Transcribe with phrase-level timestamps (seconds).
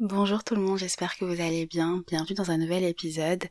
[0.00, 2.02] Bonjour tout le monde, j'espère que vous allez bien.
[2.06, 3.44] Bienvenue dans un nouvel épisode.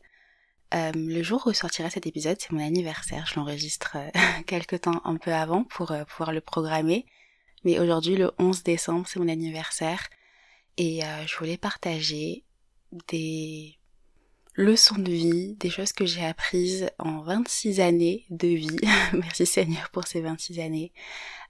[0.73, 3.27] Euh, le jour où sortira cet épisode, c'est mon anniversaire.
[3.27, 4.09] Je l'enregistre euh,
[4.47, 7.05] quelques temps un peu avant pour euh, pouvoir le programmer.
[7.63, 10.09] Mais aujourd'hui, le 11 décembre, c'est mon anniversaire.
[10.77, 12.45] Et je voulais partager
[13.09, 13.77] des
[14.55, 18.77] leçons de vie, des choses que j'ai apprises en 26 années de vie.
[19.13, 20.91] Merci Seigneur pour ces 26 années.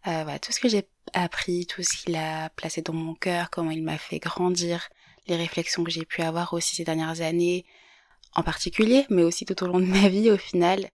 [0.06, 3.72] voilà, tout ce que j'ai appris, tout ce qu'il a placé dans mon cœur, comment
[3.72, 4.90] il m'a fait grandir,
[5.28, 7.66] les réflexions que j'ai pu avoir aussi ces dernières années
[8.36, 10.90] en particulier, mais aussi tout au long de ma vie au final.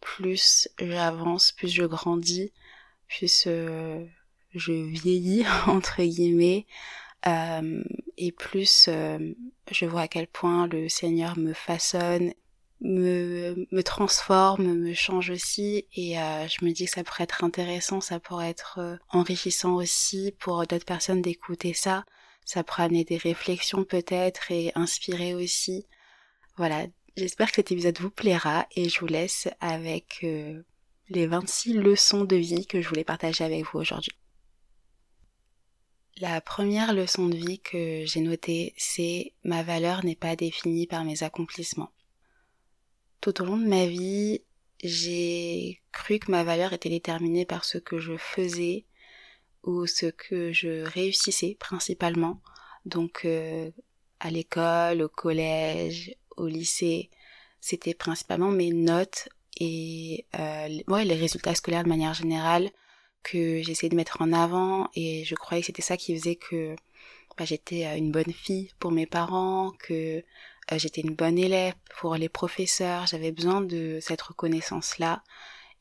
[0.00, 2.52] Plus j'avance, plus je grandis,
[3.08, 4.04] plus euh,
[4.54, 6.66] je vieillis entre guillemets,
[7.26, 7.82] euh,
[8.16, 9.34] et plus euh,
[9.70, 12.32] je vois à quel point le Seigneur me façonne
[12.80, 17.44] me, me transforme, me change aussi et euh, je me dis que ça pourrait être
[17.44, 22.04] intéressant, ça pourrait être enrichissant aussi pour d'autres personnes d'écouter ça.
[22.46, 25.86] Ça pourrait amener des réflexions peut-être et inspirer aussi.
[26.56, 26.86] Voilà,
[27.18, 30.24] j'espère que cet épisode vous plaira et je vous laisse avec
[31.10, 34.12] les 26 leçons de vie que je voulais partager avec vous aujourd'hui.
[36.20, 41.02] La première leçon de vie que j'ai notée, c'est ma valeur n'est pas définie par
[41.02, 41.92] mes accomplissements.
[43.22, 44.42] Tout au long de ma vie,
[44.84, 48.84] j'ai cru que ma valeur était déterminée par ce que je faisais
[49.62, 52.42] ou ce que je réussissais principalement.
[52.84, 53.70] Donc euh,
[54.18, 57.08] à l'école, au collège, au lycée,
[57.62, 62.70] c'était principalement mes notes et euh, les résultats scolaires de manière générale
[63.22, 66.76] que j'essayais de mettre en avant et je croyais que c'était ça qui faisait que
[67.36, 70.22] bah, j'étais euh, une bonne fille pour mes parents, que
[70.72, 75.22] euh, j'étais une bonne élève pour les professeurs, j'avais besoin de cette reconnaissance-là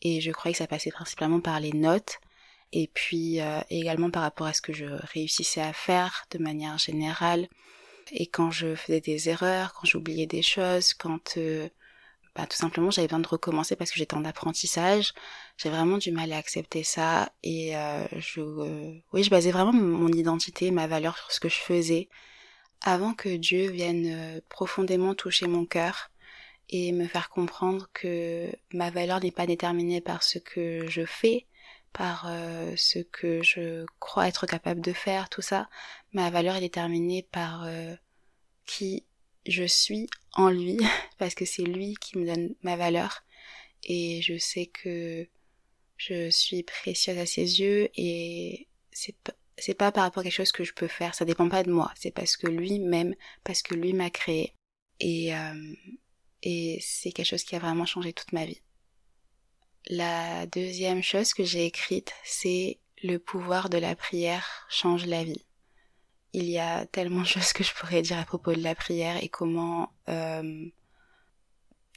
[0.01, 2.19] et je croyais que ça passait principalement par les notes
[2.71, 6.77] et puis euh, également par rapport à ce que je réussissais à faire de manière
[6.77, 7.47] générale.
[8.11, 11.69] Et quand je faisais des erreurs, quand j'oubliais des choses, quand euh,
[12.35, 15.13] bah, tout simplement j'avais besoin de recommencer parce que j'étais en apprentissage,
[15.61, 17.73] j'ai vraiment du mal à accepter ça et
[18.17, 18.41] je
[19.13, 22.09] oui je basais vraiment mon identité, ma valeur sur ce que je faisais
[22.81, 26.11] avant que Dieu vienne euh, profondément toucher mon cœur
[26.69, 31.47] et me faire comprendre que ma valeur n'est pas déterminée par ce que je fais,
[31.93, 35.67] par euh, ce que je crois être capable de faire, tout ça.
[36.13, 37.95] Ma valeur est déterminée par euh,
[38.65, 39.05] qui
[39.47, 40.77] je suis en lui,
[41.17, 43.23] parce que c'est lui qui me donne ma valeur.
[43.83, 45.27] Et je sais que
[45.99, 49.15] je suis précieuse à ses yeux et c'est
[49.57, 51.71] c'est pas par rapport à quelque chose que je peux faire, ça dépend pas de
[51.71, 54.53] moi, c'est parce que lui m'aime, parce que lui m'a créé.
[55.01, 55.73] Et, euh,
[56.43, 58.61] et c'est quelque chose qui a vraiment changé toute ma vie.
[59.87, 65.45] La deuxième chose que j'ai écrite, c'est le pouvoir de la prière change la vie.
[66.31, 69.21] Il y a tellement de choses que je pourrais dire à propos de la prière
[69.21, 70.69] et comment euh,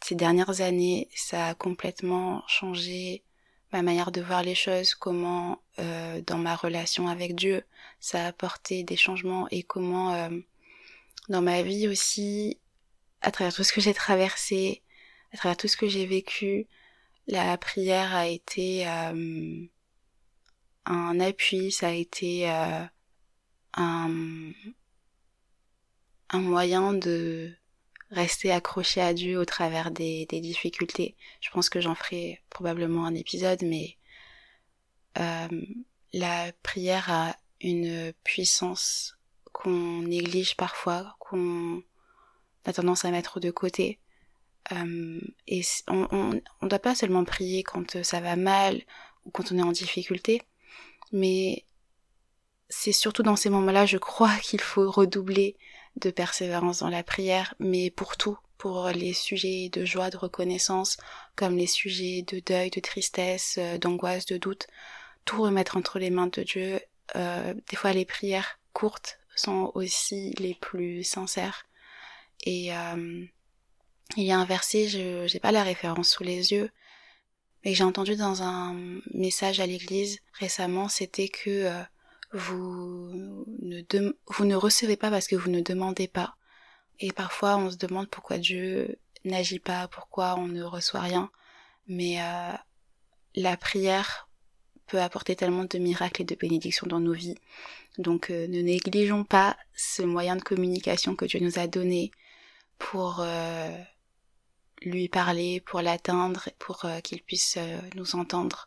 [0.02, 3.22] ces dernières années, ça a complètement changé
[3.72, 7.62] ma manière de voir les choses, comment euh, dans ma relation avec Dieu
[8.00, 10.28] ça a apporté des changements et comment euh,
[11.28, 12.58] dans ma vie aussi,
[13.20, 14.82] à travers tout ce que j'ai traversé,
[15.32, 16.66] à travers tout ce que j'ai vécu,
[17.28, 19.64] la prière a été euh,
[20.84, 22.90] un appui, ça a été un,
[23.74, 24.52] un
[26.40, 27.54] moyen de
[28.12, 31.16] rester accroché à Dieu au travers des, des difficultés.
[31.40, 33.96] Je pense que j'en ferai probablement un épisode, mais
[35.18, 35.48] euh,
[36.12, 39.16] la prière a une puissance
[39.52, 41.82] qu'on néglige parfois, qu'on
[42.64, 43.98] a tendance à mettre de côté.
[44.72, 48.82] Euh, et on ne doit pas seulement prier quand ça va mal
[49.24, 50.42] ou quand on est en difficulté,
[51.12, 51.64] mais
[52.68, 55.56] c'est surtout dans ces moments-là, je crois qu'il faut redoubler
[55.96, 60.96] de persévérance dans la prière, mais pour tout, pour les sujets de joie, de reconnaissance,
[61.34, 64.68] comme les sujets de deuil, de tristesse, euh, d'angoisse, de doute,
[65.24, 66.80] tout remettre entre les mains de Dieu.
[67.16, 71.66] Euh, des fois, les prières courtes sont aussi les plus sincères.
[72.44, 73.24] Et euh,
[74.16, 76.70] il y a un verset, je n'ai pas la référence sous les yeux,
[77.64, 78.74] mais j'ai entendu dans un
[79.12, 81.68] message à l'église récemment, c'était que
[82.32, 83.82] vous ne,
[84.26, 86.36] vous ne recevez pas parce que vous ne demandez pas.
[87.00, 91.30] Et parfois on se demande pourquoi Dieu n'agit pas, pourquoi on ne reçoit rien.
[91.88, 92.52] Mais euh,
[93.34, 94.28] la prière
[94.86, 97.38] peut apporter tellement de miracles et de bénédictions dans nos vies.
[97.98, 102.10] Donc euh, ne négligeons pas ce moyen de communication que Dieu nous a donné
[102.78, 103.76] pour euh,
[104.80, 107.58] lui parler, pour l'atteindre, pour qu'il puisse
[107.94, 108.66] nous entendre.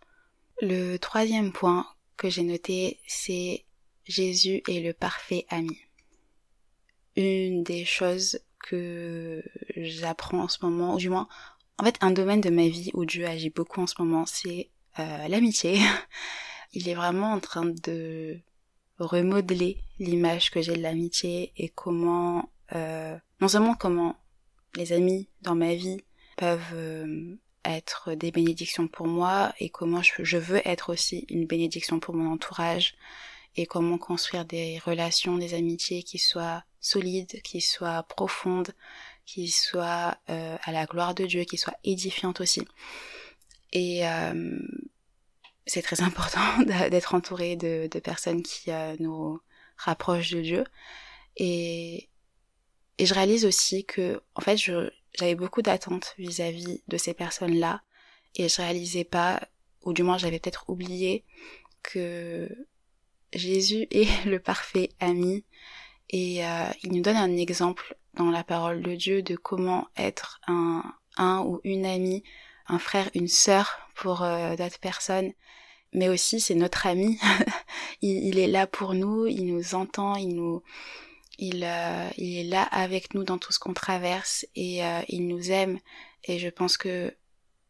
[0.62, 1.86] Le troisième point
[2.18, 3.66] que j'ai noté, c'est
[4.06, 5.78] Jésus est le parfait ami.
[7.16, 9.44] une des choses que
[9.76, 11.28] j'apprends en ce moment, ou du moins,
[11.78, 14.70] en fait, un domaine de ma vie où Dieu agit beaucoup en ce moment, c'est
[15.00, 15.80] euh, l'amitié.
[16.74, 18.40] Il est vraiment en train de
[18.98, 24.16] remodeler l'image que j'ai de l'amitié et comment, euh, non seulement comment
[24.76, 26.04] les amis dans ma vie
[26.38, 27.36] peuvent euh,
[27.66, 32.34] être des bénédictions pour moi et comment je, veux être aussi une bénédiction pour mon
[32.34, 32.96] entourage
[33.56, 38.74] et comment construire des relations, des amitiés qui soient solides, qui soient profondes,
[39.26, 42.68] qui soient euh, à la gloire de Dieu, qui soient édifiantes aussi.
[43.72, 44.60] Et euh,
[45.66, 49.40] c'est très important d'être entouré de, personnes qui euh, nous
[49.78, 50.64] rapprochent de Dieu.
[51.38, 52.10] Et,
[52.98, 57.82] et je réalise aussi que, en fait, je, j'avais beaucoup d'attentes vis-à-vis de ces personnes-là
[58.36, 59.42] et je réalisais pas,
[59.84, 61.24] ou du moins j'avais peut-être oublié
[61.84, 62.50] que
[63.34, 65.44] Jésus est le parfait ami
[66.10, 70.40] et euh, il nous donne un exemple dans la parole de Dieu de comment être
[70.48, 70.84] un,
[71.18, 72.24] un ou une amie,
[72.68, 75.34] un frère, une sœur pour euh, d'autres personnes.
[75.94, 77.18] Mais aussi c'est notre ami,
[78.02, 80.62] il, il, est là pour nous, il nous entend, il nous,
[81.38, 85.28] il, euh, il est là avec nous dans tout ce qu'on traverse et euh, il
[85.28, 85.80] nous aime.
[86.24, 87.16] Et je pense que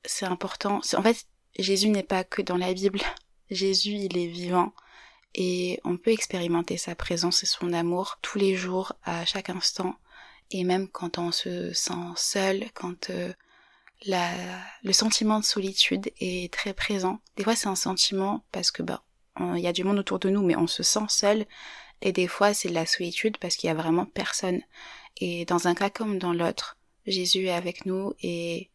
[0.06, 0.82] c'est important.
[0.96, 1.26] En fait,
[1.58, 3.02] Jésus n'est pas que dans la Bible.
[3.50, 4.74] Jésus, il est vivant.
[5.34, 9.96] Et on peut expérimenter sa présence et son amour tous les jours, à chaque instant.
[10.52, 13.34] Et même quand on se sent seul, quand euh,
[14.06, 14.32] la,
[14.84, 17.20] le sentiment de solitude est très présent.
[17.36, 19.04] Des fois, c'est un sentiment parce que, bah,
[19.40, 21.46] il y a du monde autour de nous, mais on se sent seul.
[22.06, 24.62] Et des fois, c'est de la solitude parce qu'il y a vraiment personne.
[25.18, 28.70] Et dans un cas comme dans l'autre, Jésus est avec nous et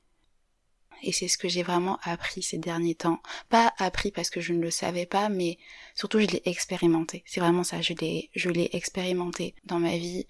[1.03, 3.23] et c'est ce que j'ai vraiment appris ces derniers temps.
[3.49, 5.59] Pas appris parce que je ne le savais pas, mais
[5.95, 7.23] surtout je l'ai expérimenté.
[7.25, 10.27] C'est vraiment ça, je l'ai, je l'ai expérimenté dans ma vie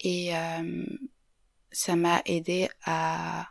[0.00, 0.84] et euh,
[1.70, 3.48] ça m'a aidé à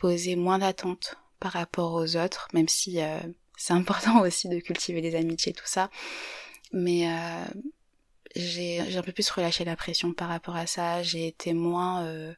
[0.00, 3.20] poser moins d'attentes par rapport aux autres, même si euh,
[3.56, 5.90] c'est important aussi de cultiver des amitiés, tout ça
[6.72, 7.44] mais euh,
[8.36, 11.02] j'ai un peu plus relâché la pression par rapport à ça.
[11.02, 12.32] J'ai été moins euh,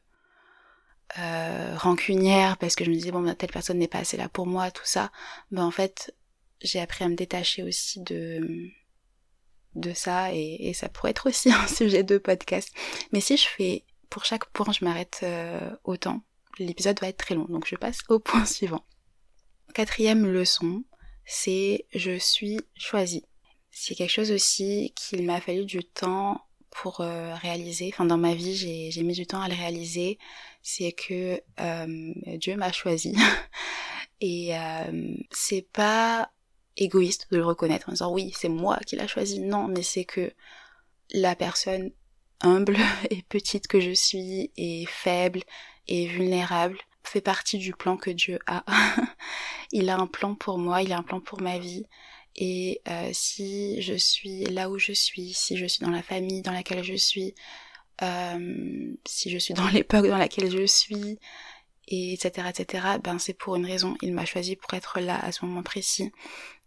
[1.17, 4.29] euh, rancunière parce que je me disais bon bah, telle personne n'est pas assez là
[4.29, 5.11] pour moi, tout ça.
[5.51, 6.13] Mais en fait,
[6.61, 8.69] j'ai appris à me détacher aussi de
[9.75, 12.71] de ça et, et, ça pourrait être aussi un sujet de podcast.
[13.11, 16.21] Mais si je fais pour chaque point, je m'arrête euh, autant.
[16.59, 18.83] L'épisode va être très long, donc je passe au point suivant.
[19.73, 20.83] Quatrième leçon,
[21.25, 23.25] c'est je suis choisie
[23.79, 26.41] c'est quelque chose aussi qu'il m'a fallu du temps
[26.71, 27.91] pour euh, réaliser.
[27.93, 30.17] Enfin, dans ma vie, j'ai mis du temps à le réaliser.
[30.63, 33.15] C'est que euh, Dieu m'a choisi.
[34.19, 36.31] Et euh, c'est pas
[36.75, 39.39] égoïste de le reconnaître en disant oui, c'est moi qui l'a choisi.
[39.39, 40.31] Non, mais c'est que
[41.11, 41.91] la personne
[42.41, 42.77] humble
[43.11, 45.43] et petite que je suis et faible
[45.87, 48.65] et vulnérable fait partie du plan que Dieu a.
[49.71, 51.85] il a un plan pour moi, il a un plan pour ma vie.
[52.37, 56.41] Et euh, si je suis là où je suis, si je suis dans la famille
[56.41, 57.33] dans laquelle je suis,
[58.03, 61.19] euh, si je suis dans l'époque dans laquelle je suis,
[61.87, 63.97] et etc etc, ben c'est pour une raison.
[64.01, 66.11] Il m'a choisi pour être là à ce moment précis.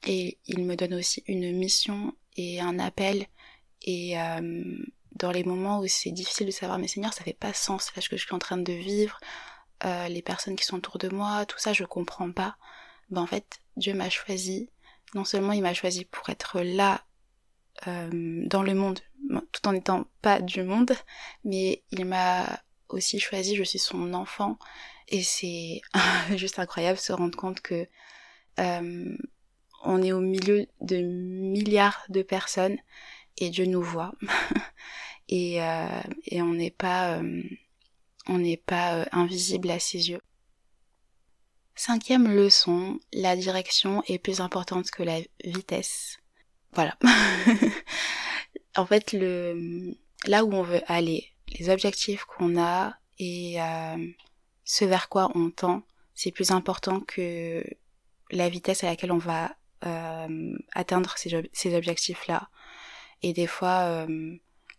[0.06, 3.26] Et il me donne aussi une mission et un appel.
[3.82, 4.78] Et euh,
[5.12, 8.02] dans les moments où c'est difficile de savoir, mais Seigneur, ça fait pas sens là
[8.02, 9.20] ce que je suis en train de vivre,
[9.84, 12.56] euh, les personnes qui sont autour de moi, tout ça, je comprends pas.
[13.10, 14.70] Ben en fait, Dieu m'a choisi
[15.14, 17.04] non seulement il m'a choisi pour être là
[17.86, 19.00] euh, dans le monde,
[19.52, 20.92] tout en n'étant pas du monde,
[21.44, 24.58] mais il m'a aussi choisi, je suis son enfant,
[25.08, 25.80] et c'est
[26.36, 27.86] juste incroyable se rendre compte que
[28.58, 29.16] euh,
[29.82, 32.76] on est au milieu de milliards de personnes
[33.38, 34.12] et Dieu nous voit
[35.28, 37.20] et, euh, et on n'est pas
[38.26, 40.20] on n'est pas invisible à ses yeux.
[41.82, 46.18] Cinquième leçon, la direction est plus importante que la vitesse.
[46.74, 46.94] Voilà.
[48.76, 49.96] en fait, le,
[50.26, 53.96] là où on veut aller, les objectifs qu'on a et euh,
[54.62, 55.82] ce vers quoi on tend,
[56.14, 57.64] c'est plus important que
[58.30, 59.56] la vitesse à laquelle on va
[59.86, 62.50] euh, atteindre ces, objectifs-là.
[63.22, 64.36] Et des fois, euh,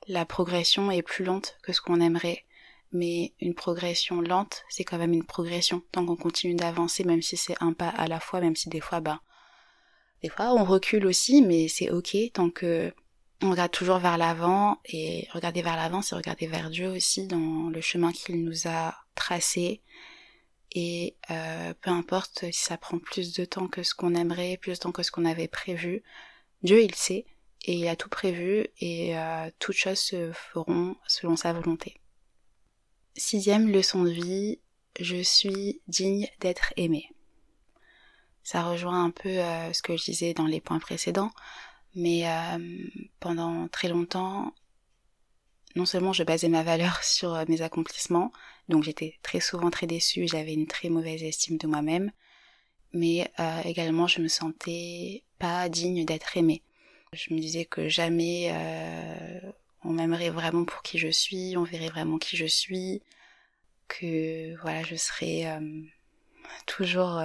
[0.07, 2.45] la progression est plus lente que ce qu'on aimerait
[2.91, 5.81] mais une progression lente, c'est quand même une progression.
[5.91, 8.81] Tant qu'on continue d'avancer, même si c'est un pas à la fois, même si des
[8.81, 9.19] fois, ben,
[10.23, 12.93] des fois on recule aussi, mais c'est ok tant que
[13.43, 17.69] on regarde toujours vers l'avant et regarder vers l'avant, c'est regarder vers Dieu aussi dans
[17.69, 19.81] le chemin qu'il nous a tracé.
[20.73, 24.73] Et euh, peu importe si ça prend plus de temps que ce qu'on aimerait, plus
[24.73, 26.03] de temps que ce qu'on avait prévu,
[26.63, 27.25] Dieu il sait
[27.65, 32.00] et il a tout prévu et euh, toutes choses se feront selon sa volonté.
[33.17, 34.59] Sixième leçon de vie,
[34.97, 37.09] je suis digne d'être aimée.
[38.41, 41.31] Ça rejoint un peu euh, ce que je disais dans les points précédents,
[41.93, 42.57] mais euh,
[43.19, 44.53] pendant très longtemps,
[45.75, 48.31] non seulement je basais ma valeur sur euh, mes accomplissements,
[48.69, 52.11] donc j'étais très souvent très déçue, j'avais une très mauvaise estime de moi-même,
[52.93, 53.31] mais
[53.63, 56.61] également je me sentais pas digne d'être aimée.
[57.13, 58.51] Je me disais que jamais
[59.83, 63.01] on m'aimerait vraiment pour qui je suis, on verrait vraiment qui je suis,
[63.87, 65.59] que voilà je serais
[66.65, 67.21] toujours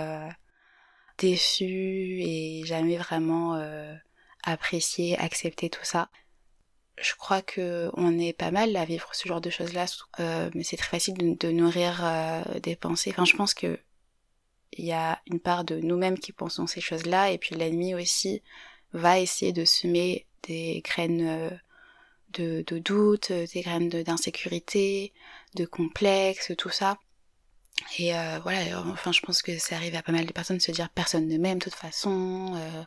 [1.19, 3.95] déçue et jamais vraiment euh,
[4.43, 6.09] apprécié, accepté tout ça.
[6.99, 9.87] Je crois que on est pas mal à vivre ce genre de choses-là,
[10.21, 13.11] euh, mais c'est très facile de, nourrir euh, des pensées.
[13.11, 13.79] Enfin, je pense que
[14.73, 18.43] il y a une part de nous-mêmes qui pensons ces choses-là, et puis l'ennemi aussi
[18.93, 21.61] va essayer de semer des graines
[22.37, 25.13] de, de doute, des graines d'insécurité,
[25.55, 26.99] de, de complexe, tout ça.
[27.99, 30.63] Et euh, voilà, enfin je pense que ça arrive à pas mal de personnes de
[30.63, 32.85] se dire personne ne m'aime de toute façon, euh,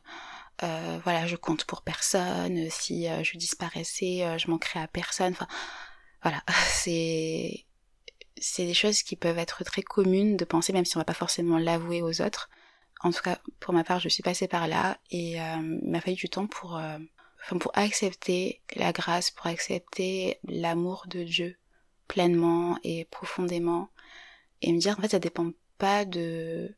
[0.64, 5.48] euh, voilà je compte pour personne, si je disparaissais je manquerais à personne, enfin
[6.24, 7.66] voilà, c'est
[8.42, 11.14] c'est des choses qui peuvent être très communes de penser même si on va pas
[11.14, 12.50] forcément l'avouer aux autres.
[13.02, 16.16] En tout cas pour ma part je suis passée par là et il m'a fallu
[16.16, 16.80] du temps pour,
[17.44, 21.58] enfin, pour accepter la grâce, pour accepter l'amour de Dieu
[22.08, 23.90] pleinement et profondément
[24.62, 26.76] et me dire en fait ça dépend pas de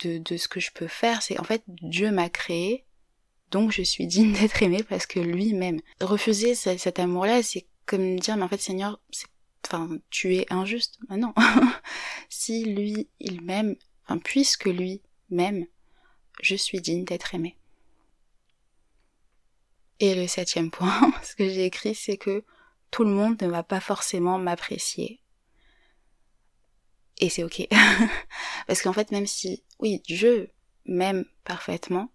[0.00, 2.84] de, de ce que je peux faire, c'est en fait Dieu m'a créé,
[3.50, 5.80] donc je suis digne d'être aimée parce que lui m'aime.
[6.00, 9.00] Refuser cet amour-là, c'est comme dire mais en fait Seigneur,
[9.66, 10.98] enfin tu es injuste.
[11.08, 11.34] Ben non.
[12.28, 13.76] si lui il m'aime,
[14.24, 15.66] puisque lui m'aime,
[16.40, 17.56] je suis digne d'être aimée.
[20.02, 22.44] Et le septième point, ce que j'ai écrit, c'est que
[22.90, 25.22] tout le monde ne va pas forcément m'apprécier
[27.22, 27.68] et c'est ok.
[28.66, 30.48] Parce qu'en fait, même si, oui, je
[30.86, 32.10] m'aime parfaitement,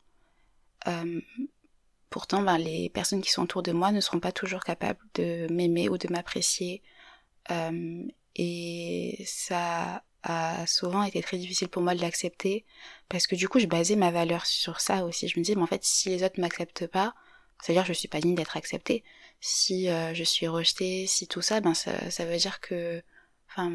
[0.88, 1.22] euh,
[2.10, 5.48] pourtant, ben, les personnes qui sont autour de moi ne seront pas toujours capables de
[5.50, 6.84] m'aimer ou de m'apprécier.
[7.52, 8.04] Euh,
[8.36, 12.66] et ça a souvent été très difficile pour moi de l'accepter
[13.08, 15.30] parce que du coup, je basais ma valeur sur ça aussi.
[15.30, 17.16] Je me disais, mais en fait, si les autres m'acceptent pas,
[17.62, 19.04] c'est-à-dire je suis pas digne d'être acceptée.
[19.40, 23.02] Si euh, je suis rejetée, si tout ça, ben ça, ça veut dire que,
[23.50, 23.72] enfin,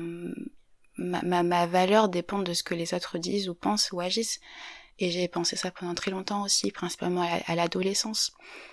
[0.97, 4.41] ma, ma, valeur dépend de ce que les autres disent ou pensent ou agissent.
[4.99, 8.33] Et j'ai pensé ça pendant très longtemps aussi, principalement à, l'adolescence.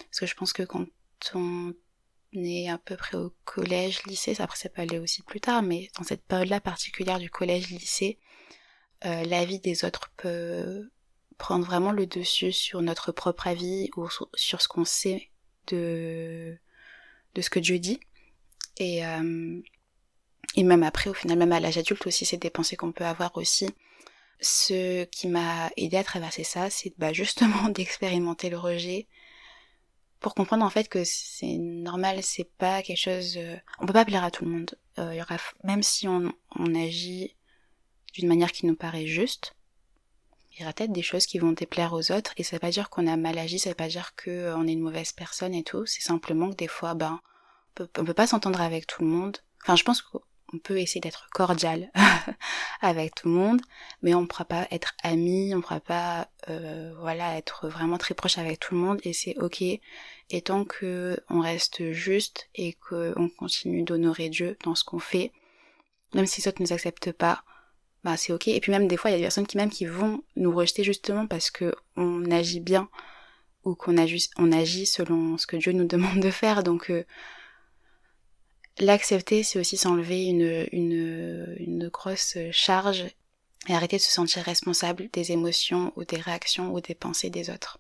[0.09, 0.85] Parce que je pense que quand
[1.33, 1.73] on
[2.33, 5.89] est à peu près au collège, lycée, après ça peut aller aussi plus tard, mais
[5.97, 8.19] dans cette période-là particulière du collège-lycée,
[9.05, 10.89] euh, l'avis des autres peut
[11.39, 15.29] prendre vraiment le dessus sur notre propre avis ou sur, ce qu'on sait
[15.67, 16.55] de,
[17.34, 18.00] de ce que Dieu dit.
[18.77, 19.60] Et, euh,
[20.55, 23.05] et même après, au final, même à l'âge adulte aussi, c'est des pensées qu'on peut
[23.05, 23.69] avoir aussi.
[24.41, 29.08] Ce qui m'a aidé à traverser ça, c'est bah, justement d'expérimenter le rejet
[30.19, 33.38] pour comprendre en fait que c'est normal, c'est pas quelque chose.
[33.38, 34.77] Euh, on peut pas plaire à tout le monde.
[34.98, 37.38] Euh, y aura, même si on, on agit
[38.13, 39.55] d'une manière qui nous paraît juste,
[40.59, 43.07] il y des choses qui vont déplaire aux autres et ça veut pas dire qu'on
[43.07, 45.85] a mal agi, ça veut pas dire qu'on euh, est une mauvaise personne et tout.
[45.85, 49.09] C'est simplement que des fois, ben, on peut, on peut pas s'entendre avec tout le
[49.09, 49.37] monde.
[49.61, 50.03] Enfin, je pense
[50.53, 51.91] on peut essayer d'être cordial
[52.81, 53.61] avec tout le monde,
[54.01, 57.97] mais on ne pourra pas être ami, on ne pourra pas euh, voilà être vraiment
[57.97, 59.61] très proche avec tout le monde et c'est ok.
[59.61, 65.31] Et tant que on reste juste et qu'on continue d'honorer Dieu dans ce qu'on fait,
[66.13, 67.43] même si ça ne nous accepte pas,
[68.03, 68.48] bah c'est ok.
[68.48, 70.53] Et puis même des fois il y a des personnes qui même qui vont nous
[70.56, 72.89] rejeter justement parce que on agit bien
[73.65, 76.63] ou qu'on agit, on agit selon ce que Dieu nous demande de faire.
[76.63, 77.03] Donc euh,
[78.79, 83.06] L'accepter, c'est aussi s'enlever une, une, une grosse charge
[83.68, 87.50] et arrêter de se sentir responsable des émotions ou des réactions ou des pensées des
[87.50, 87.79] autres.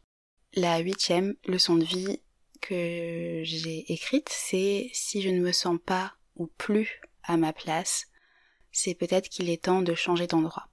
[0.55, 2.19] La huitième leçon de vie
[2.59, 8.07] que j'ai écrite, c'est si je ne me sens pas ou plus à ma place,
[8.79, 10.67] c'est peut-être qu'il est temps de changer d'endroit.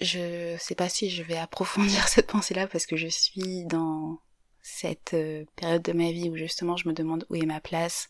[0.00, 4.18] Je sais pas si je vais approfondir cette pensée-là parce que je suis dans
[4.62, 8.08] cette euh, période de ma vie où justement je me demande où est ma place.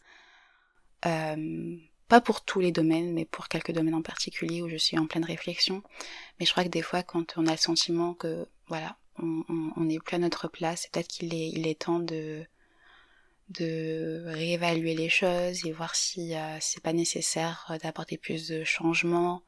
[1.06, 1.76] Euh,
[2.08, 5.06] pas pour tous les domaines, mais pour quelques domaines en particulier où je suis en
[5.06, 5.82] pleine réflexion.
[6.38, 9.98] Mais je crois que des fois, quand on a le sentiment que, voilà, on n'est
[9.98, 12.44] plus à notre place, peut-être qu'il est, il est temps de,
[13.50, 19.42] de réévaluer les choses et voir si euh, c'est pas nécessaire d'apporter plus de changements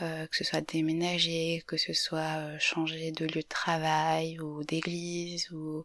[0.00, 4.64] euh, que ce soit déménager, que ce soit euh, changer de lieu de travail ou
[4.64, 5.84] d'église ou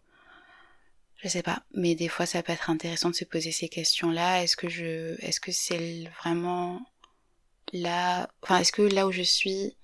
[1.18, 4.44] je sais pas, mais des fois ça peut être intéressant de se poser ces questions-là.
[4.44, 6.80] Est-ce que je, est-ce que c'est vraiment
[7.74, 9.76] là, enfin est-ce que là où je suis,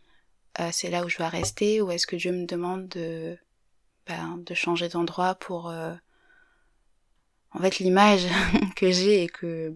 [0.59, 3.37] euh, c'est là où je dois rester ou est-ce que Dieu me demande de,
[4.07, 5.73] ben, de changer d'endroit pour,
[7.53, 8.25] en fait l'image
[8.75, 9.75] que j'ai et que,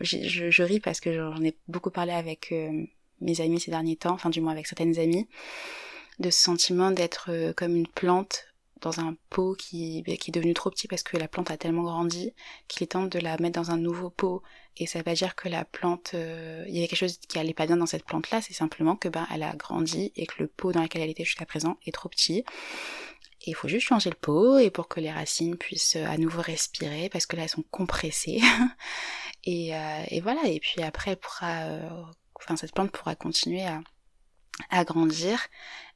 [0.00, 2.52] je, ris parce que j'en ai beaucoup parlé avec
[3.20, 5.28] mes amis ces derniers temps, enfin du moins avec certaines amies,
[6.18, 8.46] de ce sentiment d'être euh, comme une plante
[8.80, 11.58] dans un pot qui, bah, qui est devenu trop petit parce que la plante a
[11.58, 12.32] tellement grandi
[12.66, 14.42] qu'il est temps de la mettre dans un nouveau pot.
[14.78, 17.38] Et ça veut pas dire que la plante, euh, il y avait quelque chose qui
[17.38, 20.34] allait pas bien dans cette plante-là, c'est simplement que ben elle a grandi et que
[20.38, 22.44] le pot dans lequel elle était jusqu'à présent est trop petit.
[23.46, 26.42] Il faut juste changer le pot et pour que les racines puissent euh, à nouveau
[26.42, 28.40] respirer parce que là elles sont compressées.
[29.44, 29.72] et,
[30.08, 30.44] et voilà.
[30.44, 31.64] Et puis après elle pourra
[32.42, 33.64] enfin cette plante pourra continuer
[34.70, 35.46] à, grandir,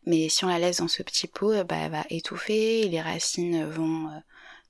[0.06, 3.00] mais si on la laisse dans ce petit pot, euh, bah, elle va étouffer, les
[3.00, 4.18] racines vont euh,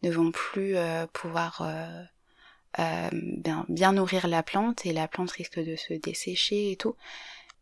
[0.02, 1.62] ne vont plus euh, pouvoir
[2.76, 6.96] bien, bien nourrir la plante et la plante risque de se dessécher et tout.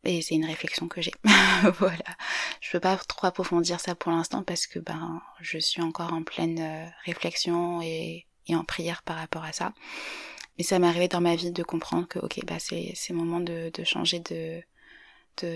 [0.05, 1.13] Et c'est une réflexion que j'ai.
[1.79, 2.17] voilà.
[2.61, 6.23] Je peux pas trop approfondir ça pour l'instant parce que ben je suis encore en
[6.25, 9.73] pleine réflexion et, et en prière par rapport à ça.
[10.59, 13.41] Mais ça m'est arrivé dans ma vie de comprendre que ok bah c'est c'est moment
[13.41, 14.63] de, de changer de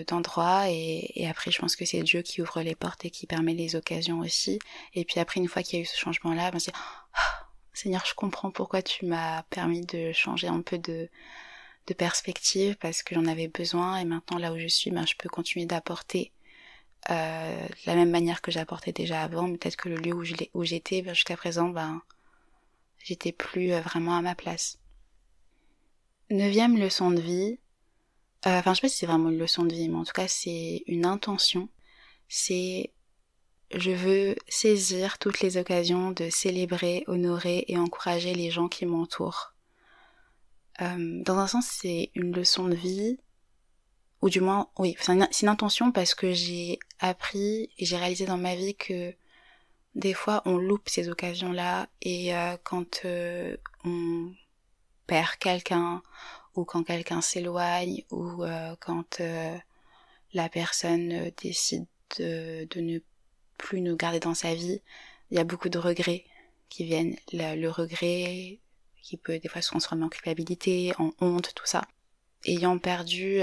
[0.07, 3.27] d'endroit et, et, après je pense que c'est Dieu qui ouvre les portes et qui
[3.27, 4.59] permet les occasions aussi
[4.95, 7.45] et puis après une fois qu'il y a eu ce changement là ben c'est oh,
[7.75, 11.11] Seigneur je comprends pourquoi tu m'as permis de changer un peu de
[11.87, 15.15] de perspective parce que j'en avais besoin et maintenant là où je suis ben je
[15.17, 16.33] peux continuer d'apporter
[17.11, 21.03] euh, de la même manière que j'apportais déjà avant peut-être que le lieu où j'étais
[21.03, 22.03] ben, jusqu'à présent ben
[22.99, 24.79] j'étais plus euh, vraiment à ma place
[26.29, 27.61] Neuvième leçon de vie.
[28.47, 30.13] Euh, enfin, je sais pas si c'est vraiment une leçon de vie, mais en tout
[30.13, 31.69] cas, c'est une intention.
[32.29, 32.93] C'est
[33.73, 39.55] je veux saisir toutes les occasions de célébrer, honorer et encourager les gens qui m'entourent.
[40.83, 43.19] Euh, dans un sens, c'est une leçon de vie,
[44.23, 48.39] ou du moins, oui, c'est une, intention parce que j'ai appris et j'ai réalisé dans
[48.39, 49.15] ma vie que
[49.95, 53.03] des fois on loupe ces occasions-là et euh, quand
[53.85, 54.33] on
[55.07, 56.03] perd quelqu'un
[56.57, 59.57] ou quand quelqu'un s'éloigne ou euh, quand euh,
[60.33, 61.87] la personne euh, décide
[62.19, 62.99] de, ne
[63.59, 64.81] plus nous garder dans sa vie,
[65.31, 66.25] il y a beaucoup de regrets
[66.69, 67.17] qui viennent.
[67.33, 68.59] Le, regret
[69.07, 71.83] qui peut des fois se transformer en culpabilité, en honte, tout ça.
[72.45, 73.41] Ayant perdu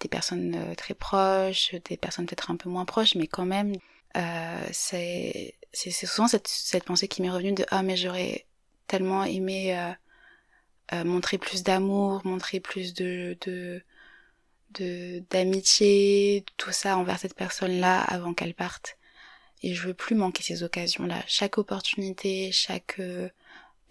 [0.00, 3.74] des personnes très proches, des personnes peut-être un peu moins proches, mais quand même,
[4.72, 8.46] c'est souvent cette, cette pensée qui m'est revenue de ah mais j'aurais
[8.86, 9.76] tellement aimé
[10.92, 13.82] euh, montrer plus d'amour, montrer plus de, de
[15.30, 18.96] d'amitié, tout ça envers cette personne-là avant qu'elle parte.
[19.62, 21.22] Et je veux plus manquer ces occasions-là.
[21.26, 23.00] Chaque opportunité, chaque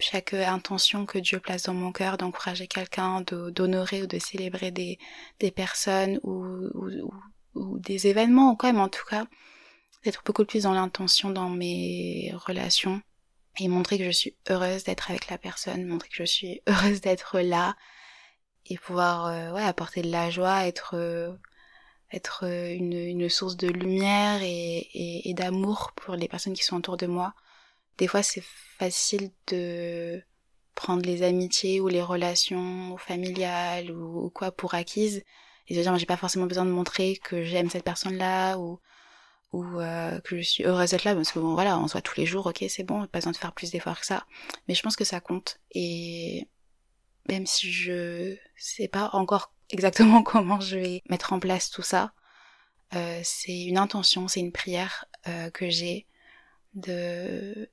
[0.00, 4.98] chaque intention que Dieu place dans mon cœur d'encourager quelqu'un, d'honorer ou de célébrer des,
[5.50, 7.10] personnes ou,
[7.54, 9.26] des événements ou quand même en tout cas,
[10.04, 13.02] d'être beaucoup plus dans l'intention dans mes relations
[13.58, 17.00] et montrer que je suis heureuse d'être avec la personne, montrer que je suis heureuse
[17.00, 17.76] d'être là
[18.66, 21.32] et pouvoir euh, ouais apporter de la joie, être euh,
[22.12, 27.06] être euh, une, source de lumière et d'amour pour les personnes qui sont autour de
[27.06, 27.34] moi.
[28.00, 28.42] Des fois c'est
[28.78, 30.22] facile de
[30.74, 35.22] prendre les amitiés ou les relations familiales ou, quoi pour acquises
[35.68, 38.80] et de dire j'ai pas forcément besoin de montrer que j'aime cette personne là ou
[39.52, 42.00] ou euh, que je suis heureuse d'être là parce que bon voilà on se voit
[42.00, 44.24] tous les jours ok c'est bon pas besoin de faire plus d'efforts que ça.
[44.66, 46.48] Mais je pense que ça compte et
[47.28, 52.14] même si je sais pas encore exactement comment je vais mettre en place tout ça
[52.94, 56.06] euh, c'est une intention c'est une prière euh, que j'ai
[56.72, 57.68] de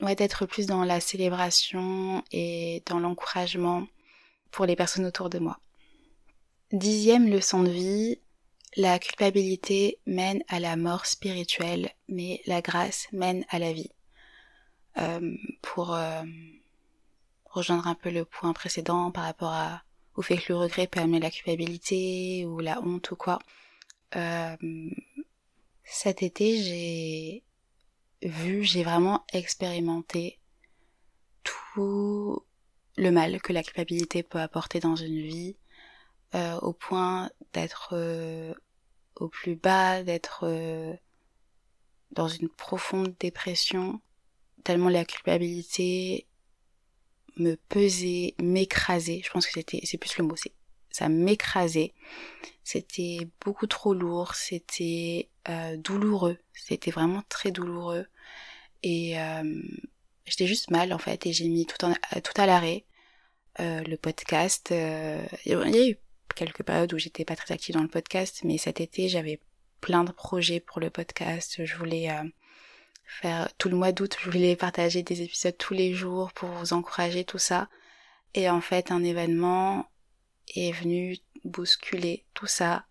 [0.00, 3.86] ouais d'être plus dans la célébration et dans l'encouragement
[4.50, 5.58] pour les personnes autour de moi
[6.72, 8.18] dixième leçon de vie
[8.76, 13.90] la culpabilité mène à la mort spirituelle, mais la grâce mène à la vie.
[14.98, 16.22] Euh, pour euh,
[17.44, 19.82] rejoindre un peu le point précédent par rapport à,
[20.16, 23.38] au fait que le regret peut amener la culpabilité ou la honte ou quoi.
[24.16, 24.56] Euh,
[25.84, 27.42] cet été, j'ai
[28.22, 30.38] vu, j'ai vraiment expérimenté
[31.42, 32.44] tout
[32.96, 35.56] le mal que la culpabilité peut apporter dans une vie,
[36.34, 38.52] euh, au point d'être euh,
[39.16, 40.94] au plus bas, d'être euh,
[42.10, 44.00] dans une profonde dépression,
[44.64, 46.26] tellement la culpabilité
[47.36, 49.22] me pesait, m'écrasait.
[49.24, 50.52] Je pense que c'était, c'est plus le mot, c'est
[50.90, 51.94] ça m'écrasait.
[52.64, 58.06] C'était beaucoup trop lourd, c'était euh, douloureux, c'était vraiment très douloureux.
[58.82, 59.62] Et euh,
[60.26, 62.84] j'étais juste mal en fait et j'ai mis tout, en, tout à l'arrêt.
[63.60, 65.96] Euh, le podcast, euh, il y a eu
[66.36, 69.40] quelques périodes où j'étais pas très active dans le podcast, mais cet été j'avais
[69.80, 71.64] plein de projets pour le podcast.
[71.64, 72.22] Je voulais euh,
[73.04, 76.72] faire tout le mois d'août, je voulais partager des épisodes tous les jours pour vous
[76.72, 77.68] encourager tout ça.
[78.34, 79.86] Et en fait, un événement
[80.54, 82.84] est venu bousculer tout ça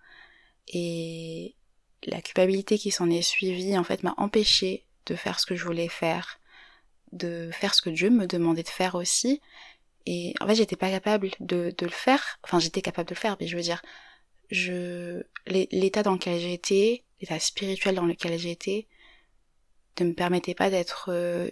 [0.68, 1.56] et
[2.04, 5.64] la culpabilité qui s'en est suivie en fait m'a empêché de faire ce que je
[5.64, 6.40] voulais faire,
[7.12, 9.42] de faire ce que Dieu me demandait de faire aussi.
[10.06, 12.40] Et en fait, j'étais pas capable de, de le faire.
[12.44, 13.82] Enfin, j'étais capable de le faire, mais je veux dire,
[14.52, 18.88] je l'état dans lequel j'étais, l'état spirituel dans lequel j'étais,
[20.00, 21.50] ne me permettait pas d'être euh,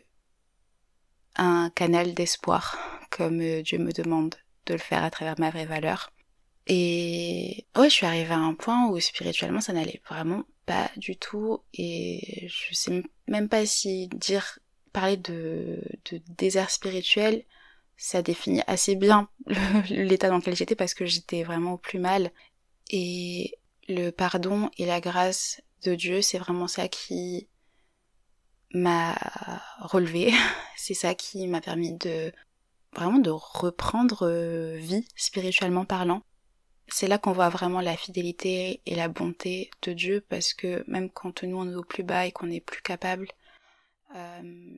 [1.35, 2.77] un canal d'espoir
[3.09, 4.35] comme euh, Dieu me demande
[4.65, 6.12] de le faire à travers ma vraie valeur.
[6.67, 11.15] Et ouais, je suis arrivée à un point où spirituellement ça n'allait vraiment pas du
[11.17, 11.62] tout.
[11.73, 14.60] Et je sais même pas si dire
[14.91, 17.43] parler de, de désert spirituel
[17.97, 19.30] ça définit assez bien
[19.89, 22.32] l'état dans lequel j'étais parce que j'étais vraiment au plus mal.
[22.89, 27.47] Et le pardon et la grâce de Dieu c'est vraiment ça qui
[28.73, 29.15] m'a
[29.80, 30.34] relevé.
[30.78, 32.32] C'est ça qui m'a permis de
[32.95, 36.23] vraiment de reprendre euh, vie spirituellement parlant
[36.88, 41.10] c'est là qu'on voit vraiment la fidélité et la bonté de Dieu parce que même
[41.10, 43.27] quand nous on est au plus bas et qu'on n'est plus capable,
[44.15, 44.77] euh,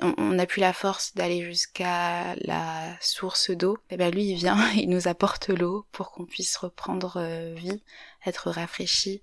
[0.00, 4.70] on n'a plus la force d'aller jusqu'à la source d'eau, et ben lui il vient,
[4.74, 7.82] il nous apporte l'eau pour qu'on puisse reprendre euh, vie,
[8.26, 9.22] être rafraîchi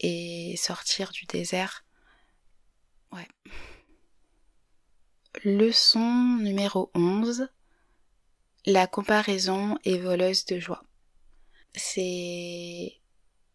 [0.00, 1.84] et sortir du désert.
[3.12, 3.28] Ouais.
[5.42, 7.48] Leçon numéro 11.
[8.66, 10.84] La comparaison est voleuse de joie
[11.74, 12.94] c'est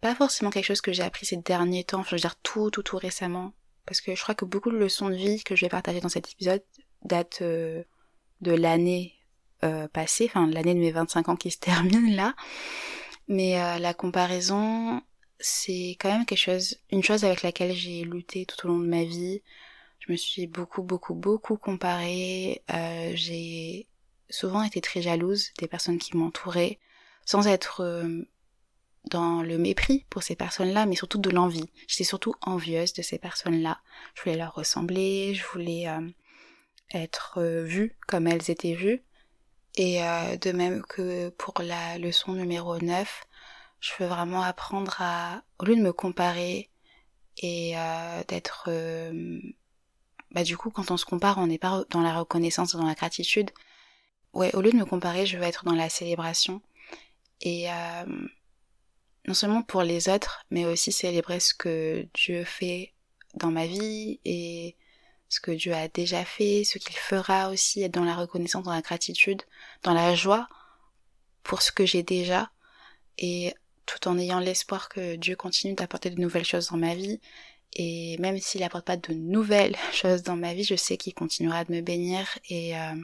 [0.01, 2.83] pas forcément quelque chose que j'ai appris ces derniers temps, je veux dire tout, tout,
[2.83, 3.53] tout récemment.
[3.85, 6.09] Parce que je crois que beaucoup de leçons de vie que je vais partager dans
[6.09, 6.63] cet épisode
[7.03, 7.83] datent euh,
[8.41, 9.15] de l'année
[9.63, 12.35] euh, passée, enfin l'année de mes 25 ans qui se termine là.
[13.27, 15.01] Mais euh, la comparaison,
[15.39, 18.87] c'est quand même quelque chose, une chose avec laquelle j'ai lutté tout au long de
[18.87, 19.41] ma vie.
[19.99, 22.63] Je me suis beaucoup, beaucoup, beaucoup comparée.
[23.13, 23.87] j'ai
[24.29, 26.79] souvent été très jalouse des personnes qui m'entouraient
[27.25, 28.27] sans être euh,
[29.05, 31.69] dans le mépris pour ces personnes-là, mais surtout de l'envie.
[31.87, 33.79] J'étais surtout envieuse de ces personnes-là.
[34.15, 36.09] Je voulais leur ressembler, je voulais euh,
[36.91, 39.03] être euh, vue comme elles étaient vues.
[39.75, 39.99] Et
[40.41, 43.23] de même que pour la leçon numéro 9,
[43.79, 46.69] je veux vraiment apprendre à, au lieu de me comparer
[47.37, 47.75] et
[48.27, 48.69] d'être...
[50.31, 52.93] bah du coup, quand on se compare, on n'est pas dans la reconnaissance, dans la
[52.93, 53.51] gratitude.
[54.33, 56.61] Ouais, au lieu de me comparer, je veux être dans la célébration
[57.41, 58.05] et euh,
[59.27, 62.93] non seulement pour les autres, mais aussi célébrer ce que Dieu fait
[63.35, 64.75] dans ma vie et
[65.29, 68.73] ce que Dieu a déjà fait, ce qu'il fera aussi, être dans la reconnaissance, dans
[68.73, 69.41] la gratitude,
[69.83, 70.47] dans la joie
[71.43, 72.51] pour ce que j'ai déjà
[73.17, 73.53] et
[73.85, 77.19] tout en ayant l'espoir que Dieu continue d'apporter de nouvelles choses dans ma vie.
[77.73, 81.63] Et même s'il n'apporte pas de nouvelles choses dans ma vie, je sais qu'il continuera
[81.65, 82.95] de me bénir et, euh,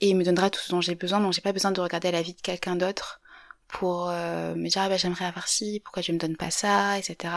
[0.00, 1.20] et il me donnera tout ce dont j'ai besoin.
[1.20, 3.20] Donc j'ai pas besoin de regarder la vie de quelqu'un d'autre
[3.68, 6.98] pour euh, me dire ah ben j'aimerais avoir ci, pourquoi je me donne pas ça,
[6.98, 7.34] etc.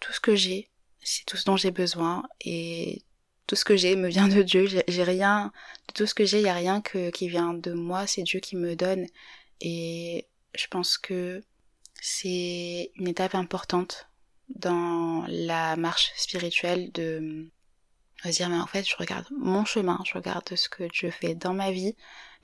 [0.00, 0.70] Tout ce que j'ai,
[1.02, 3.02] c'est tout ce dont j'ai besoin et
[3.46, 4.66] tout ce que j'ai me vient de Dieu.
[4.66, 5.52] J'ai rien,
[5.88, 8.22] de tout ce que j'ai, il y a rien que qui vient de moi, c'est
[8.22, 9.06] Dieu qui me donne.
[9.60, 11.42] Et je pense que
[12.00, 14.07] c'est une étape importante
[14.54, 17.48] dans la marche spirituelle de
[18.24, 21.34] se dire mais en fait je regarde mon chemin, je regarde ce que Dieu fait
[21.34, 21.94] dans ma vie.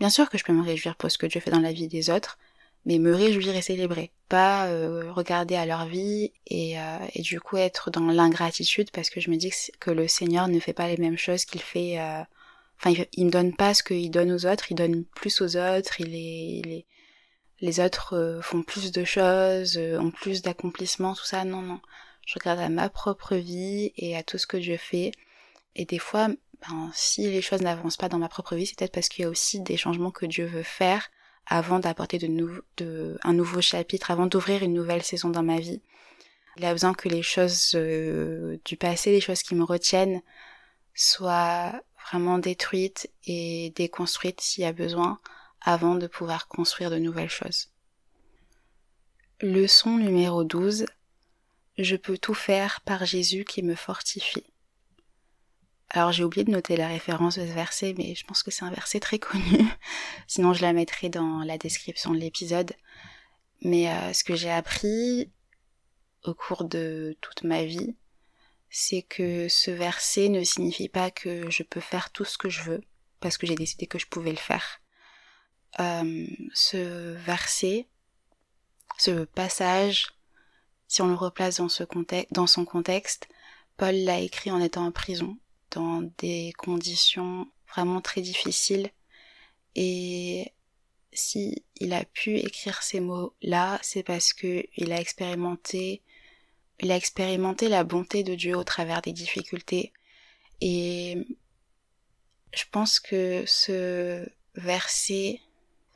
[0.00, 1.88] Bien sûr que je peux me réjouir pour ce que Dieu fait dans la vie
[1.88, 2.38] des autres,
[2.84, 7.40] mais me réjouir et célébrer, pas euh, regarder à leur vie et, euh, et, du
[7.40, 10.88] coup être dans l'ingratitude parce que je me dis que, le Seigneur ne fait pas
[10.88, 11.98] les mêmes choses qu'il fait.
[11.98, 12.22] Euh,
[12.78, 15.56] enfin, il, il, me donne pas ce qu'il donne aux autres, il donne plus aux
[15.56, 16.86] autres, il est, les,
[17.64, 21.44] les autres font plus de choses, ont plus d'accomplissements, tout ça.
[21.44, 21.80] Non, non.
[22.26, 25.12] Je regarde à ma propre vie et à tout ce que je fais.
[25.74, 28.92] Et des fois, ben, si les choses n'avancent pas dans ma propre vie, c'est peut-être
[28.92, 31.10] parce qu'il y a aussi des changements que Dieu veut faire
[31.46, 35.80] avant d'apporter de, de, un nouveau chapitre, avant d'ouvrir une nouvelle saison dans ma vie.
[36.58, 40.20] Il a besoin que les choses euh, du passé, les choses qui me retiennent,
[40.94, 41.72] soient
[42.10, 45.18] vraiment détruites et déconstruites s'il y a besoin,
[45.64, 47.70] avant de pouvoir construire de nouvelles choses.
[49.40, 50.86] Leçon numéro 12.
[51.78, 54.44] Je peux tout faire par Jésus qui me fortifie.
[55.90, 58.64] Alors j'ai oublié de noter la référence de ce verset, mais je pense que c'est
[58.64, 59.64] un verset très connu.
[60.26, 62.72] Sinon je la mettrai dans la description de l'épisode.
[63.62, 65.30] Mais euh, ce que j'ai appris
[66.24, 67.96] au cours de toute ma vie,
[68.70, 72.62] c'est que ce verset ne signifie pas que je peux faire tout ce que je
[72.62, 72.80] veux,
[73.20, 74.80] parce que j'ai décidé que je pouvais le faire.
[75.80, 77.88] Euh, ce verset,
[78.98, 80.06] ce passage,
[80.86, 81.68] si on le replace dans,
[82.30, 83.28] dans son contexte,
[83.76, 85.36] Paul l'a écrit en étant en prison,
[85.72, 88.90] dans des conditions vraiment très difficiles.
[89.74, 90.52] Et
[91.12, 96.02] si il a pu écrire ces mots-là, c'est parce que il a expérimenté,
[96.80, 99.92] il a expérimenté la bonté de Dieu au travers des difficultés.
[100.60, 101.26] Et
[102.54, 105.40] je pense que ce verset,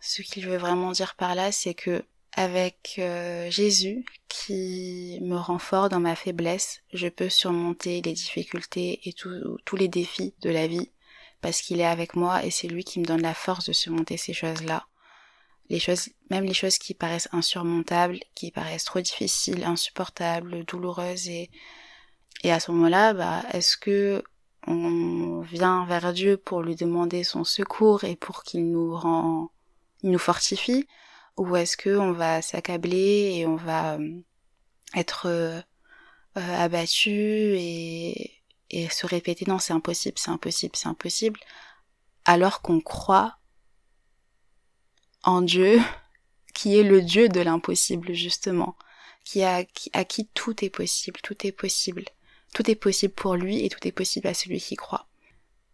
[0.00, 5.58] ce qu'il veut vraiment dire par là, c'est que avec euh, Jésus qui me rend
[5.58, 10.66] fort dans ma faiblesse, je peux surmonter les difficultés et tous les défis de la
[10.66, 10.90] vie
[11.40, 14.16] parce qu'il est avec moi et c'est lui qui me donne la force de surmonter
[14.16, 14.86] ces choses-là.
[15.70, 21.50] Les choses, même les choses qui paraissent insurmontables, qui paraissent trop difficiles, insupportables, douloureuses et,
[22.42, 24.22] et à ce moment-là, bah, est-ce que
[24.66, 29.50] on vient vers Dieu pour lui demander son secours et pour qu'il nous rend,
[30.02, 30.86] nous fortifie,
[31.36, 34.20] ou est-ce que on va s'accabler et on va euh,
[34.94, 35.60] être euh,
[36.36, 41.40] euh, abattu et, et se répéter non c'est impossible, c'est impossible, c'est impossible,
[42.24, 43.38] alors qu'on croit
[45.22, 45.80] en Dieu
[46.54, 48.76] qui est le Dieu de l'impossible justement,
[49.24, 52.04] qui a, qui, à qui tout est possible, tout est possible,
[52.54, 55.06] tout est possible pour lui et tout est possible à celui qui croit.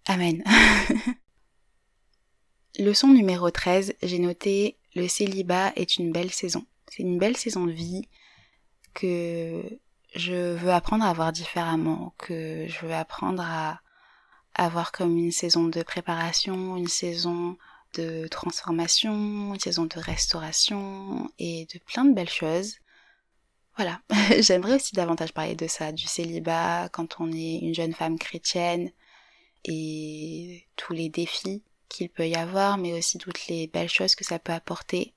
[0.06, 0.44] Amen.
[2.84, 6.66] Leçon numéro 13, j'ai noté le célibat est une belle saison.
[6.90, 8.06] C'est une belle saison de vie
[8.92, 9.62] que
[10.14, 13.80] je veux apprendre à voir différemment, que je veux apprendre à
[14.54, 17.56] avoir comme une saison de préparation, une saison
[17.94, 22.74] de transformation, une saison de restauration et de plein de belles choses.
[23.78, 24.02] Voilà,
[24.40, 28.90] j'aimerais aussi davantage parler de ça, du célibat quand on est une jeune femme chrétienne
[29.64, 31.62] et tous les défis
[31.94, 35.14] qu'il peut y avoir, mais aussi toutes les belles choses que ça peut apporter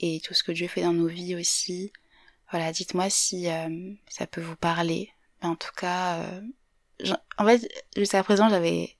[0.00, 1.92] et tout ce que Dieu fait dans nos vies aussi.
[2.50, 5.12] Voilà, dites-moi si euh, ça peut vous parler.
[5.42, 6.40] Mais en tout cas, euh,
[7.38, 8.96] en fait, jusqu'à présent, j'avais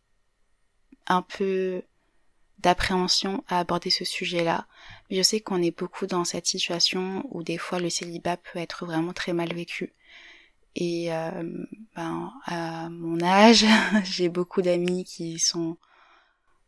[1.07, 1.83] un peu
[2.59, 4.67] d'appréhension à aborder ce sujet-là.
[5.09, 8.59] Mais je sais qu'on est beaucoup dans cette situation où des fois le célibat peut
[8.59, 9.93] être vraiment très mal vécu.
[10.77, 11.43] Et euh,
[11.97, 13.65] ben, à mon âge,
[14.05, 15.77] j'ai beaucoup d'amis qui sont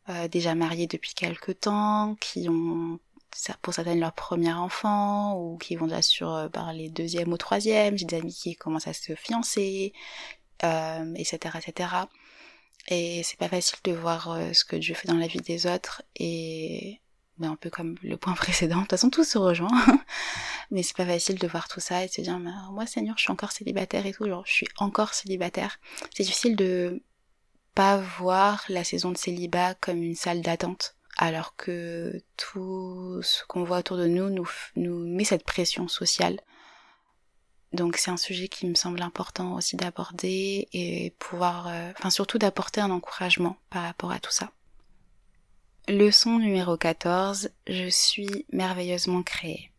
[0.08, 2.98] euh, déjà mariés depuis quelque temps, qui ont
[3.62, 7.36] pour certaines leur premier enfant ou qui vont déjà sur euh, par les deuxième ou
[7.36, 7.96] troisième.
[7.96, 9.92] J'ai des amis qui commencent à se fiancer,
[10.64, 11.88] euh, etc., etc.
[12.88, 15.66] Et c'est pas facile de voir euh, ce que Dieu fait dans la vie des
[15.66, 17.00] autres et
[17.38, 18.76] ben, un peu comme le point précédent.
[18.76, 19.70] De toute façon, tout se rejoint.
[20.70, 23.22] mais c'est pas facile de voir tout ça et de se dire, moi, Seigneur, je
[23.22, 24.26] suis encore célibataire et tout.
[24.26, 25.78] Genre, je suis encore célibataire.
[26.14, 27.02] C'est difficile de
[27.74, 33.64] pas voir la saison de célibat comme une salle d'attente, alors que tout ce qu'on
[33.64, 34.30] voit autour de nous,
[34.76, 36.40] nous met cette pression sociale.
[37.72, 42.38] Donc c'est un sujet qui me semble important aussi d'aborder et pouvoir, euh, enfin surtout
[42.38, 44.50] d'apporter un encouragement par rapport à tout ça.
[45.88, 49.72] Leçon numéro 14, je suis merveilleusement créée.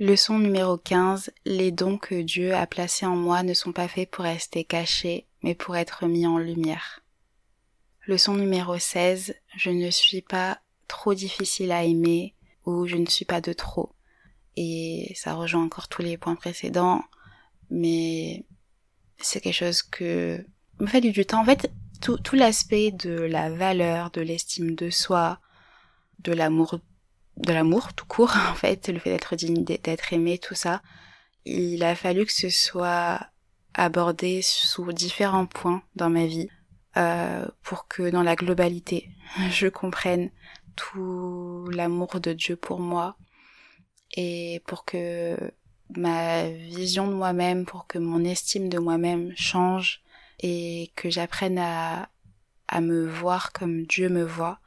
[0.00, 4.10] Leçon numéro 15, les dons que Dieu a placés en moi ne sont pas faits
[4.10, 7.01] pour rester cachés, mais pour être mis en lumière.
[8.08, 12.34] Leçon numéro 16, je ne suis pas trop difficile à aimer
[12.66, 13.92] ou je ne suis pas de trop.
[14.56, 17.04] Et ça rejoint encore tous les points précédents,
[17.70, 18.44] mais
[19.18, 20.44] c'est quelque chose que
[20.80, 21.42] me fait du temps.
[21.42, 25.38] En fait, tout, tout l'aspect de la valeur, de l'estime de soi,
[26.18, 26.80] de l'amour,
[27.36, 30.82] de l'amour tout court, en fait, le fait d'être digne, d'être aimé, tout ça,
[31.44, 33.28] il a fallu que ce soit
[33.74, 36.48] abordé sous différents points dans ma vie
[36.96, 39.10] euh, pour que dans la globalité,
[39.50, 40.30] je comprenne
[40.76, 43.16] tout l'amour de Dieu pour moi
[44.14, 45.36] et pour que
[45.96, 50.02] ma vision de moi-même, pour que mon estime de moi-même change
[50.40, 52.08] et que j'apprenne à,
[52.68, 54.58] à me voir comme Dieu me voit.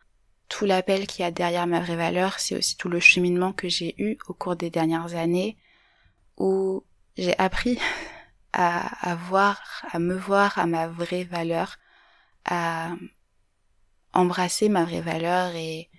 [0.48, 3.68] Tout l'appel qu'il y a derrière ma vraie valeur, c'est aussi tout le cheminement que
[3.68, 5.58] j'ai eu au cours des dernières années
[6.38, 6.84] où
[7.18, 7.80] j'ai appris
[8.54, 11.78] à, à voir, à me voir à ma vraie valeur,
[12.46, 12.92] à
[14.14, 15.90] embrasser ma vraie valeur et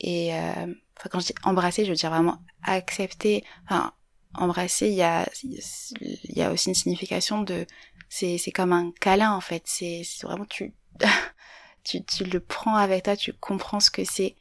[0.00, 0.66] et euh,
[1.10, 3.92] quand je dis embrasser je veux dire vraiment accepter enfin
[4.34, 7.66] embrasser il y a il y a aussi une signification de
[8.10, 9.62] c'est c'est comme un câlin en fait.
[9.64, 10.74] C'est vraiment tu,
[11.84, 14.36] tu tu le prends avec toi, tu comprends ce que c'est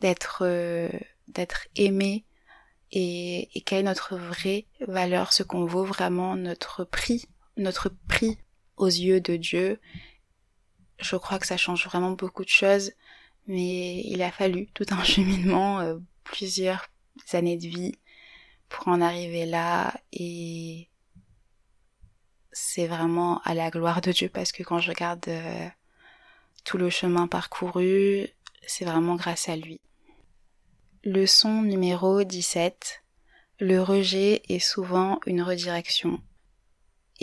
[0.00, 0.90] d'être euh,
[1.28, 2.26] d'être aimé
[2.90, 8.38] et, et quelle est notre vraie valeur, ce qu'on vaut vraiment, notre prix, notre prix
[8.76, 9.80] aux yeux de Dieu.
[11.02, 12.92] Je crois que ça change vraiment beaucoup de choses,
[13.46, 16.88] mais il a fallu tout un cheminement, euh, plusieurs
[17.32, 17.98] années de vie
[18.68, 20.88] pour en arriver là et
[22.52, 25.68] c'est vraiment à la gloire de Dieu parce que quand je regarde euh,
[26.64, 28.28] tout le chemin parcouru,
[28.66, 29.80] c'est vraiment grâce à lui.
[31.04, 33.02] Leçon numéro 17.
[33.58, 36.20] Le rejet est souvent une redirection.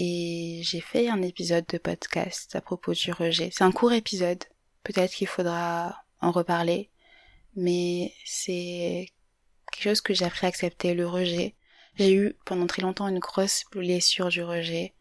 [0.02, 3.50] Et j'ai fait un épisode de podcast à propos du rejet.
[3.52, 4.42] C'est un court épisode.
[4.86, 6.90] Peut-être qu'il faudra en reparler.
[7.58, 9.10] Mais c'est
[9.70, 11.54] quelque chose que j'ai appris à accepter, le rejet.
[11.96, 14.94] J'ai eu pendant très longtemps une grosse blessure du rejet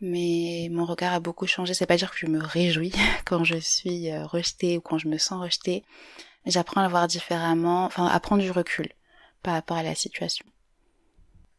[0.00, 1.74] mais mon regard a beaucoup changé.
[1.74, 2.92] C'est pas dire que je me réjouis
[3.24, 5.84] quand je suis euh, rejetée ou quand je me sens rejetée.
[6.46, 8.88] J'apprends à le voir différemment, enfin à prendre du recul
[9.42, 10.46] par rapport à la situation.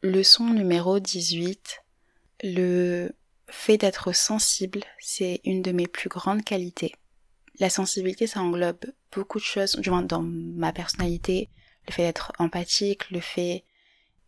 [0.02, 1.84] Leçon numéro 18.
[2.42, 3.12] Le
[3.48, 6.94] fait d'être sensible, c'est une de mes plus grandes qualités.
[7.60, 11.50] La sensibilité, ça englobe beaucoup de choses, du moins dans ma personnalité,
[11.88, 13.66] le fait d'être empathique, le fait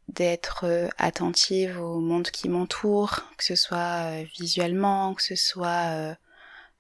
[0.10, 5.94] d'être euh, attentive au monde qui m'entoure, que ce soit euh, visuellement, que ce soit
[5.94, 6.16] euh,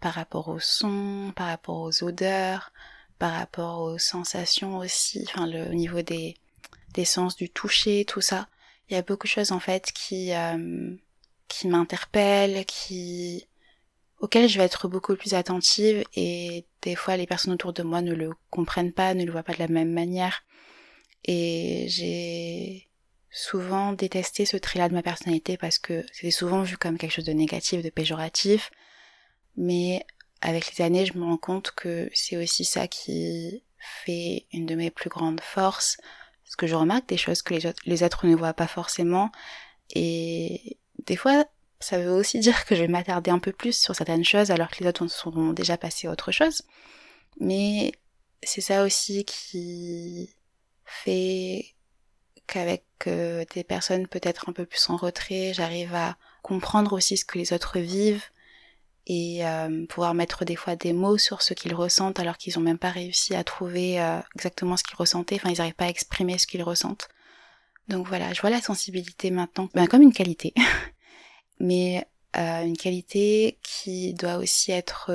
[0.01, 2.73] par rapport au son, par rapport aux odeurs,
[3.19, 6.35] par rapport aux sensations aussi, enfin le au niveau des,
[6.93, 8.47] des sens du toucher, tout ça.
[8.89, 10.33] Il y a beaucoup de choses en fait qui
[11.51, 13.47] qui m'interpellent, qui
[14.19, 18.01] auxquelles je vais être beaucoup plus attentive et des fois les personnes autour de moi
[18.01, 20.43] ne le comprennent pas, ne le voient pas de la même manière.
[21.25, 22.87] Et j'ai
[23.31, 27.25] souvent détesté ce trait-là de ma personnalité parce que c'était souvent vu comme quelque chose
[27.25, 28.71] de négatif, de péjoratif.
[29.57, 30.05] Mais
[30.41, 34.75] avec les années, je me rends compte que c'est aussi ça qui fait une de
[34.75, 35.97] mes plus grandes forces.
[36.43, 39.31] Parce que je remarque des choses que les, autres, les êtres ne voient pas forcément.
[39.93, 41.45] Et des fois,
[41.79, 44.69] ça veut aussi dire que je vais m'attarder un peu plus sur certaines choses alors
[44.69, 46.63] que les autres seront déjà passés à autre chose.
[47.39, 47.91] Mais
[48.43, 50.29] c'est ça aussi qui
[50.85, 51.75] fait
[52.47, 57.25] qu'avec euh, des personnes peut-être un peu plus en retrait, j'arrive à comprendre aussi ce
[57.25, 58.25] que les autres vivent
[59.07, 62.63] et euh, pouvoir mettre des fois des mots sur ce qu'ils ressentent alors qu'ils n'ont
[62.63, 65.89] même pas réussi à trouver euh, exactement ce qu'ils ressentaient, enfin ils n'arrivent pas à
[65.89, 67.09] exprimer ce qu'ils ressentent.
[67.91, 70.53] Donc voilà, je vois la sensibilité maintenant ben, comme une qualité,
[71.59, 75.11] mais une qualité qui doit aussi être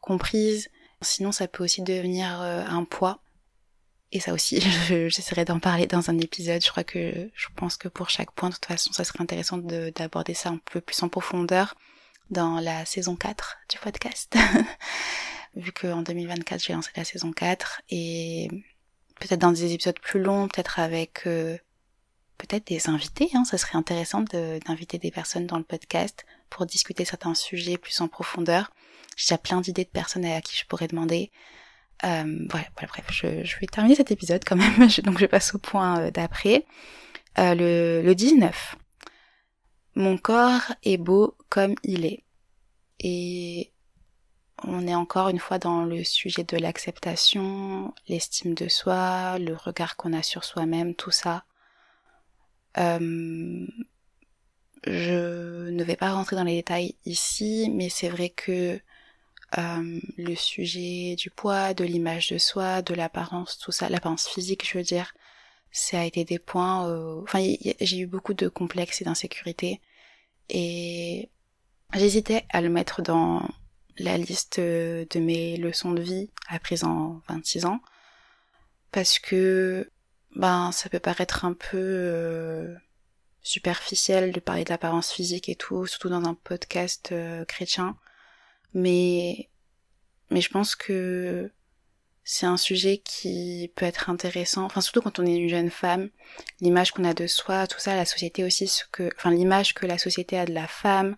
[0.00, 0.68] comprise,
[1.00, 3.22] sinon ça peut aussi devenir un poids
[4.12, 6.62] et ça aussi, j'essaierai d'en parler dans un épisode.
[6.62, 9.58] Je crois que je pense que pour chaque point, de toute façon, ça serait intéressant
[9.58, 11.74] d'aborder ça un peu plus en profondeur
[12.30, 14.36] dans la saison 4 du podcast.
[15.56, 18.48] Vu qu'en 2024, j'ai lancé la saison 4 et
[19.18, 21.58] peut-être dans des épisodes plus longs, peut-être avec euh,
[22.42, 23.30] peut-être des invités.
[23.34, 28.00] Hein, ça serait intéressant d'inviter des personnes dans le podcast pour discuter certains sujets plus
[28.00, 28.72] en profondeur.
[29.16, 31.30] J'ai déjà plein d'idées de personnes à qui je pourrais demander.
[32.04, 32.70] Euh, bref,
[33.10, 33.26] je,
[33.60, 36.66] vais terminer cet épisode quand même, donc je passe au point euh, d'après.
[37.38, 38.76] Euh, le, le 19.
[39.94, 42.24] Mon corps est beau comme il est.
[42.98, 43.72] Et
[44.64, 49.96] on est encore une fois dans le sujet de l'acceptation, l'estime de soi, le regard
[49.96, 51.44] qu'on a sur soi-même, tout ça.
[52.78, 53.66] Euh,
[54.84, 58.80] je ne vais pas rentrer dans les détails ici, mais c'est vrai que
[59.58, 64.68] euh, le sujet du poids, de l'image de soi, de l'apparence, tout ça, l'apparence physique,
[64.68, 65.14] je veux dire,
[65.70, 66.88] ça a été des points.
[66.88, 67.22] Euh...
[67.22, 67.40] Enfin,
[67.80, 69.80] j'ai eu beaucoup de complexes et d'insécurité,
[70.48, 71.30] et
[71.94, 73.48] j'hésitais à le mettre dans
[73.98, 77.80] la liste de mes leçons de vie apprises en 26 ans,
[78.90, 79.90] parce que
[80.36, 82.74] ben ça peut paraître un peu euh,
[83.42, 87.96] superficiel de parler de l'apparence physique et tout, surtout dans un podcast euh, chrétien.
[88.74, 89.50] Mais,
[90.30, 91.50] mais je pense que
[92.24, 96.08] c'est un sujet qui peut être intéressant, enfin surtout quand on est une jeune femme,
[96.60, 99.86] l'image qu'on a de soi, tout ça, la société aussi, ce que, enfin l'image que
[99.86, 101.16] la société a de la femme,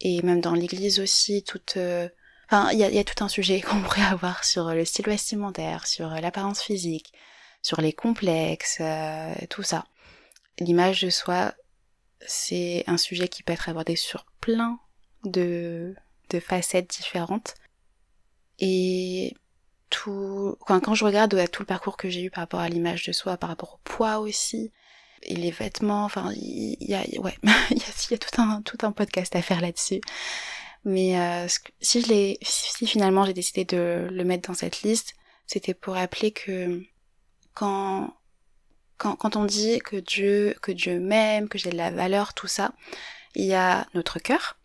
[0.00, 2.08] et même dans l'église aussi, toute, euh,
[2.46, 5.06] enfin il y a, y a, tout un sujet qu'on pourrait avoir sur le style
[5.06, 7.12] vestimentaire, sur l'apparence physique,
[7.62, 9.84] sur les complexes, euh, tout ça.
[10.58, 11.54] L'image de soi,
[12.26, 14.78] c'est un sujet qui peut être abordé sur plein
[15.24, 15.94] de
[16.30, 17.54] de facettes différentes.
[18.58, 19.34] Et
[19.90, 23.12] tout, quand, je regarde tout le parcours que j'ai eu par rapport à l'image de
[23.12, 24.72] soi, par rapport au poids aussi,
[25.22, 27.36] et les vêtements, enfin, il y a, ouais,
[27.70, 30.00] il y a, tout un, tout un podcast à faire là-dessus.
[30.84, 31.46] Mais euh,
[31.80, 35.14] si je l'ai, si finalement j'ai décidé de le mettre dans cette liste,
[35.46, 36.82] c'était pour rappeler que
[37.54, 38.14] quand,
[38.96, 42.46] quand, quand on dit que Dieu, que Dieu m'aime, que j'ai de la valeur, tout
[42.46, 42.72] ça,
[43.34, 44.56] il y a notre cœur,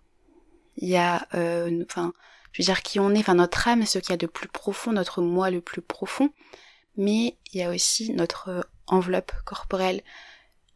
[0.77, 2.13] il y a, euh, enfin,
[2.51, 4.47] je veux dire qui on est, enfin notre âme, ce qu'il y a de plus
[4.47, 6.29] profond, notre moi le plus profond,
[6.97, 10.01] mais il y a aussi notre enveloppe corporelle.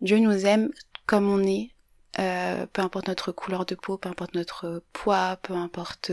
[0.01, 0.72] Dieu nous aime
[1.05, 1.72] comme on est,
[2.20, 6.12] euh, peu importe notre couleur de peau, peu importe notre poids, peu importe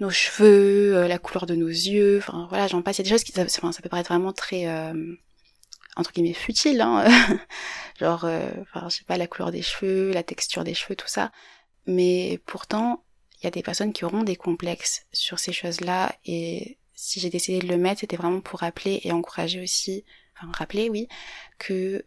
[0.00, 2.98] nos cheveux, euh, la couleur de nos yeux, enfin voilà, j'en passe.
[2.98, 4.66] Il y a des choses qui, ça, ça peut paraître vraiment très
[5.94, 7.04] entre guillemets futile, hein
[8.00, 11.32] genre, enfin je sais pas, la couleur des cheveux, la texture des cheveux, tout ça.
[11.86, 13.04] Mais pourtant,
[13.40, 17.30] il y a des personnes qui auront des complexes sur ces choses-là et si j'ai
[17.30, 20.04] décidé de le mettre, c'était vraiment pour rappeler et encourager aussi,
[20.36, 21.08] enfin rappeler oui,
[21.58, 22.04] que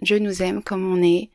[0.00, 1.30] Dieu nous aime comme on est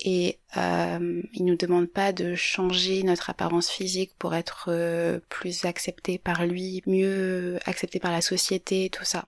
[0.00, 5.64] et euh, il nous demande pas de changer notre apparence physique pour être euh, plus
[5.64, 9.24] accepté par lui, mieux accepté par la société, tout ça.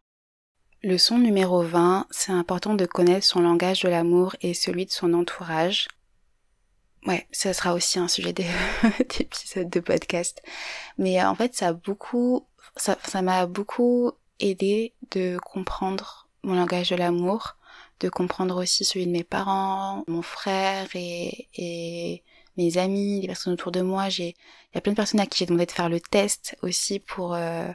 [0.83, 5.15] Leçon numéro 20, c'est important de connaître son langage de l'amour et celui de son
[5.15, 5.89] entourage.
[7.07, 10.43] Ouais, ça sera aussi un sujet d'épisode de podcast.
[10.99, 12.47] Mais euh, en fait, ça a beaucoup,
[12.77, 17.57] ça, ça m'a beaucoup aidé de comprendre mon langage de l'amour,
[18.01, 22.23] de comprendre aussi celui de mes parents, mon frère et, et
[22.57, 24.09] mes amis, les personnes autour de moi.
[24.09, 26.57] J'ai, il y a plein de personnes à qui j'ai demandé de faire le test
[26.63, 27.69] aussi pour euh,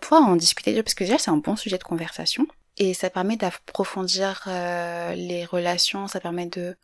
[0.00, 2.46] pouvoir en discuter parce que déjà c'est un bon sujet de conversation
[2.78, 6.76] et ça permet d'approfondir euh, les relations, ça permet de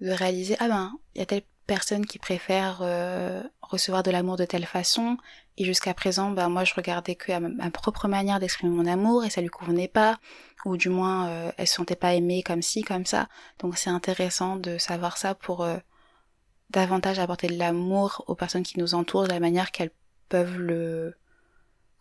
[0.00, 4.36] de réaliser ah ben il y a telle personne qui préfère euh, recevoir de l'amour
[4.36, 5.16] de telle façon
[5.58, 9.30] et jusqu'à présent ben moi je regardais que ma, propre manière d'exprimer mon amour et
[9.30, 10.18] ça lui convenait pas.
[10.64, 13.28] Ou du moins euh, elle se sentait pas aimée comme ci comme ça.
[13.58, 15.76] Donc c'est intéressant de savoir ça pour euh,
[16.70, 19.90] davantage apporter de l'amour aux personnes qui nous entourent de la manière qu'elles
[20.28, 21.14] peuvent le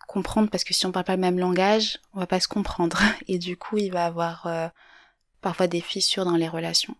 [0.07, 0.49] comprendre.
[0.49, 3.01] Parce que si on parle pas le même langage on va pas se comprendre.
[3.27, 4.69] Et du coup il va avoir euh,
[5.41, 6.95] parfois des fissures dans les relations.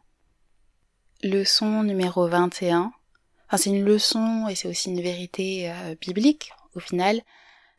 [1.24, 2.91] Leçon numéro 21.
[3.58, 7.22] C'est une leçon et c'est aussi une vérité euh, biblique au final.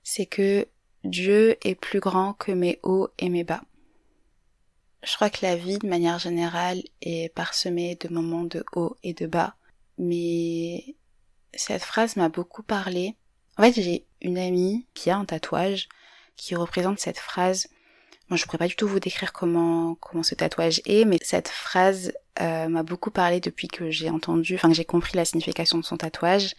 [0.03, 0.67] C'est que
[1.05, 3.63] Dieu est plus grand que mes hauts et mes bas.
[5.03, 9.15] Je crois que la vie, de manière générale, est parsemée de moments de hauts et
[9.15, 9.57] de bas.
[9.99, 10.97] Mais
[11.55, 13.17] cette phrase m'a beaucoup parlé.
[13.57, 15.89] En fait, j'ai une amie qui a un tatouage
[16.37, 17.69] qui représente cette phrase
[18.29, 21.49] Bon, je pourrais pas du tout vous décrire comment comment ce tatouage est, mais cette
[21.49, 25.79] phrase euh, m'a beaucoup parlé depuis que j'ai entendu, enfin que j'ai compris la signification
[25.79, 26.55] de son tatouage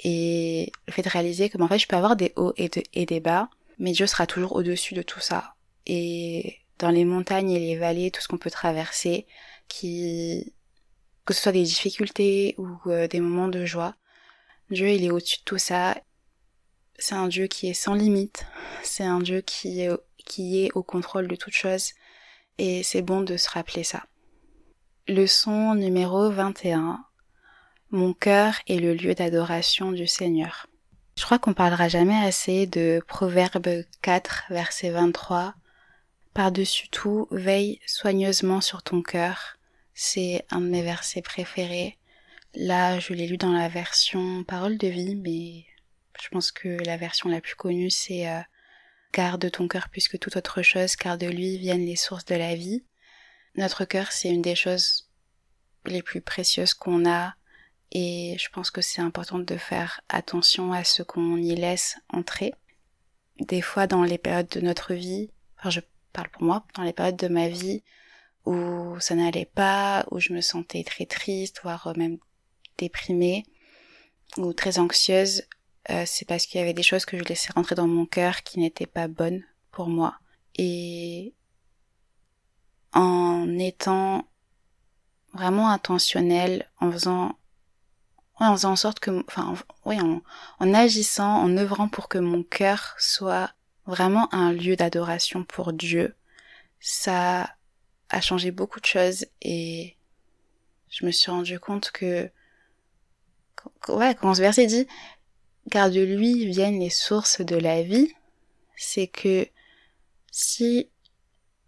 [0.00, 3.06] et le fait de réaliser que en fait je peux avoir des hauts et, et
[3.06, 3.48] des bas,
[3.78, 5.54] mais Dieu sera toujours au-dessus de tout ça.
[5.86, 9.26] Et dans les montagnes et les vallées, tout ce qu'on peut traverser,
[9.68, 10.52] qui
[11.24, 13.94] que ce soit des difficultés ou euh, des moments de joie,
[14.70, 15.96] Dieu il est au-dessus de tout ça.
[16.98, 18.46] C'est un Dieu qui est sans limite.
[18.82, 19.90] C'est un Dieu qui est
[20.24, 21.92] qui est au contrôle de toute chose
[22.58, 24.04] et c'est bon de se rappeler ça.
[25.06, 27.04] Leçon numéro 21.
[27.90, 30.66] Mon cœur est le lieu d'adoration du Seigneur.
[31.16, 35.54] Je crois qu'on parlera jamais assez de Proverbe 4 verset 23.
[36.32, 39.56] Par-dessus tout, veille soigneusement sur ton cœur.
[39.94, 41.98] C'est un de mes versets préférés.
[42.54, 45.64] Là, je l'ai lu dans la version parole de vie, mais
[46.22, 48.40] je pense que la version la plus connue c'est euh,
[49.14, 52.34] Garde ton cœur plus que toute autre chose, car de lui viennent les sources de
[52.34, 52.84] la vie.
[53.54, 55.08] Notre cœur, c'est une des choses
[55.86, 57.36] les plus précieuses qu'on a,
[57.92, 62.54] et je pense que c'est important de faire attention à ce qu'on y laisse entrer.
[63.38, 65.80] Des fois, dans les périodes de notre vie, enfin, je
[66.12, 67.84] parle pour moi, dans les périodes de ma vie
[68.46, 72.18] où ça n'allait pas, où je me sentais très triste, voire même
[72.78, 73.44] déprimée,
[74.38, 75.44] ou très anxieuse,
[75.90, 78.42] euh, c'est parce qu'il y avait des choses que je laissais rentrer dans mon cœur
[78.42, 80.18] qui n'étaient pas bonnes pour moi.
[80.56, 81.34] Et
[82.92, 84.26] en étant
[85.32, 87.38] vraiment intentionnel, en faisant,
[88.36, 89.54] en faisant en sorte que, enfin,
[89.84, 90.22] oui, en,
[90.60, 93.52] en agissant, en œuvrant pour que mon cœur soit
[93.86, 96.14] vraiment un lieu d'adoration pour Dieu,
[96.80, 97.54] ça
[98.10, 99.96] a changé beaucoup de choses et
[100.88, 102.30] je me suis rendu compte que,
[103.88, 104.86] ouais, quand ce verset dit,
[105.70, 108.12] car de lui viennent les sources de la vie,
[108.76, 109.46] c'est que
[110.30, 110.90] si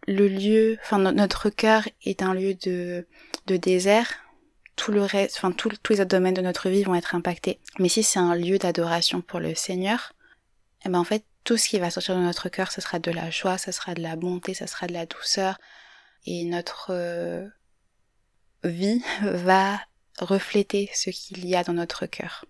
[0.07, 3.07] le lieu, enfin notre cœur est un lieu de,
[3.47, 4.13] désert,
[4.77, 7.61] tout le reste, enfin tous les autres domaines de notre vie vont être impactés.
[7.79, 10.13] Mais si c'est un lieu d'adoration pour le Seigneur,
[10.85, 13.11] eh ben en fait tout ce qui va sortir de notre cœur, ce sera de
[13.11, 15.59] la joie, ce sera de la bonté, ce sera de la douceur,
[16.27, 16.93] et notre
[18.65, 19.81] vie va
[20.19, 22.45] refléter ce qu'il y a dans notre cœur.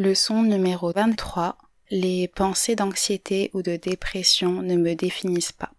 [0.00, 1.58] Leçon numéro 23.
[1.90, 5.74] Les pensées d'anxiété ou de dépression ne me définissent pas.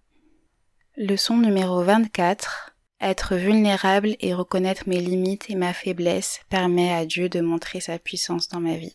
[0.95, 2.75] Leçon numéro 24.
[3.01, 7.97] Être vulnérable et reconnaître mes limites et ma faiblesse permet à Dieu de montrer sa
[7.97, 8.93] puissance dans ma vie.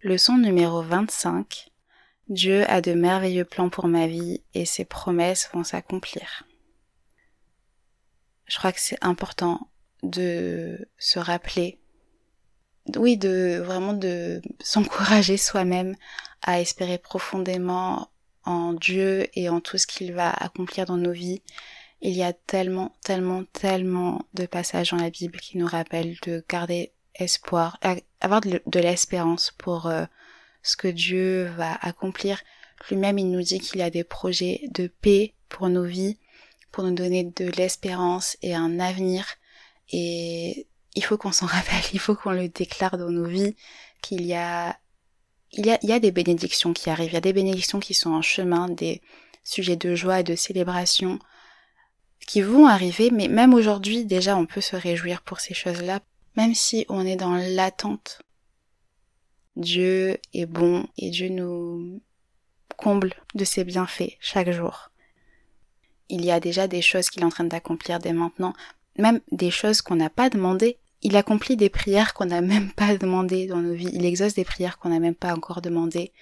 [0.00, 1.70] Leçon numéro 25.
[2.30, 6.46] Dieu a de merveilleux plans pour ma vie et ses promesses vont s'accomplir.
[8.46, 9.68] Je crois que c'est important
[10.02, 11.81] de se rappeler
[12.96, 15.94] oui, de vraiment de s'encourager soi-même
[16.42, 18.08] à espérer profondément
[18.44, 21.42] en Dieu et en tout ce qu'il va accomplir dans nos vies.
[22.00, 26.44] Il y a tellement, tellement, tellement de passages dans la Bible qui nous rappellent de
[26.48, 27.78] garder espoir,
[28.20, 30.04] avoir de, l'espérance pour euh,
[30.62, 32.42] ce que Dieu va accomplir.
[32.88, 36.18] Lui-même, il nous dit qu'il a des projets de paix pour nos vies,
[36.72, 39.26] pour nous donner de l'espérance et un avenir.
[39.92, 43.56] Et il faut qu'on s'en rappelle, il faut qu'on le déclare dans nos vies,
[44.00, 44.76] qu'il y a,
[45.52, 48.22] il y a, des bénédictions qui arrivent, il y a des bénédictions qui sont en
[48.22, 49.02] chemin, des
[49.44, 51.18] sujets de joie et de célébration
[52.26, 56.00] qui vont arriver, mais même aujourd'hui, déjà, on peut se réjouir pour ces choses-là,
[56.36, 58.22] même si on est dans l'attente.
[59.56, 62.00] Dieu est bon et Dieu nous
[62.78, 64.90] comble de ses bienfaits chaque jour.
[66.08, 68.54] Il y a déjà des choses qu'il est en train d'accomplir dès maintenant,
[68.98, 72.96] même des choses qu'on n'a pas demandées il accomplit des prières qu'on n'a même pas
[72.96, 73.90] demandées dans nos vies.
[73.92, 76.12] Il exauce des prières qu'on n'a même pas encore demandées.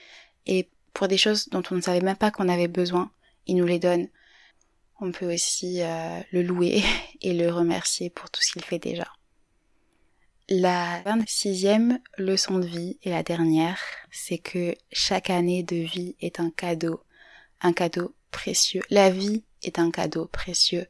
[0.46, 3.10] Et pour des choses dont on ne savait même pas qu'on avait besoin,
[3.46, 4.08] il nous les donne.
[5.00, 6.82] On peut aussi euh, le louer
[7.20, 9.06] et le remercier pour tout ce qu'il fait déjà.
[10.48, 13.78] La 26e leçon de vie et la dernière,
[14.10, 17.04] c'est que chaque année de vie est un cadeau,
[17.60, 18.82] un cadeau précieux.
[18.90, 20.86] La vie est un cadeau précieux.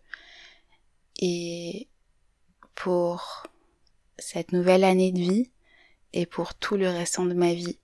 [1.21, 1.89] Et
[2.75, 3.50] pour
[4.21, 5.51] cette nouvelle année de vie
[6.13, 7.79] et pour tout le restant de ma vie.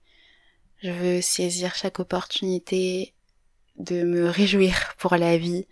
[0.81, 3.13] Je veux saisir chaque opportunité
[3.77, 5.65] de me réjouir pour la vie,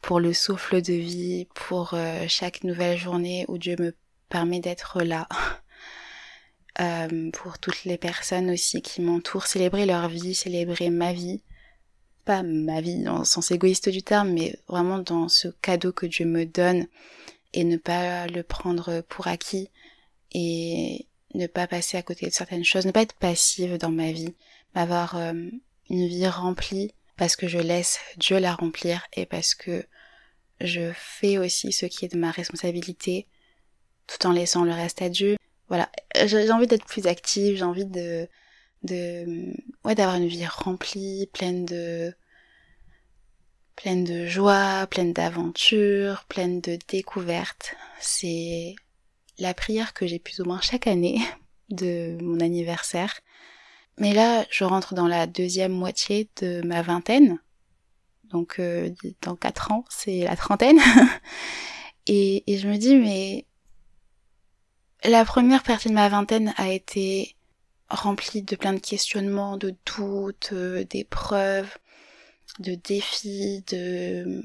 [0.00, 3.94] pour le souffle de vie, pour euh, chaque nouvelle journée où Dieu me
[4.28, 5.28] permet d'être là.
[6.80, 11.42] Euh, pour toutes les personnes aussi qui m'entourent, célébrer leur vie, célébrer ma vie.
[12.24, 16.24] Pas ma vie dans sens égoïste du terme, mais vraiment dans ce cadeau que Dieu
[16.24, 16.86] me donne
[17.52, 19.68] et ne pas le prendre pour acquis,
[20.32, 24.12] et ne pas passer à côté de certaines choses, ne pas être passive dans ma
[24.12, 24.34] vie,
[24.74, 25.32] avoir euh,
[25.90, 29.84] une vie remplie parce que je laisse Dieu la remplir et parce que
[30.60, 33.26] je fais aussi ce qui est de ma responsabilité
[34.06, 35.36] tout en laissant le reste à Dieu.
[35.68, 35.90] Voilà,
[36.26, 38.28] j'ai envie d'être plus active, j'ai envie de
[38.82, 39.54] de
[39.84, 42.12] ouais d'avoir une vie remplie, pleine de
[43.76, 47.74] pleine de joie, pleine d'aventures, pleine de découvertes.
[48.00, 48.74] C'est
[49.42, 51.20] la prière que j'ai plus ou moins chaque année
[51.70, 53.20] de mon anniversaire.
[53.98, 57.38] Mais là, je rentre dans la deuxième moitié de ma vingtaine.
[58.30, 58.90] Donc euh,
[59.20, 60.78] dans quatre ans, c'est la trentaine.
[62.06, 63.44] et, je me dis, mais
[65.04, 67.36] la première partie de ma vingtaine a été
[67.90, 71.76] remplie de plein de questionnements, de doutes, euh, d'épreuves,
[72.60, 74.42] de défis, de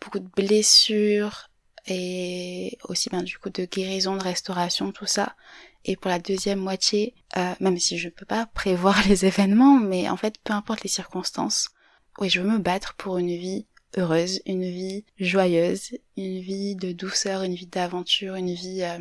[0.00, 1.50] beaucoup de blessures,
[1.86, 5.36] et aussi ben, du coup de guérison, de restauration, tout ça.
[5.84, 10.08] Et pour la deuxième moitié, euh, même si je peux pas prévoir les événements, mais
[10.08, 11.70] en fait peu importe les circonstances,
[12.18, 13.66] oui je veux me battre pour une vie
[13.96, 18.98] heureuse, une vie joyeuse, une vie de douceur, une vie d'aventure, une vie euh,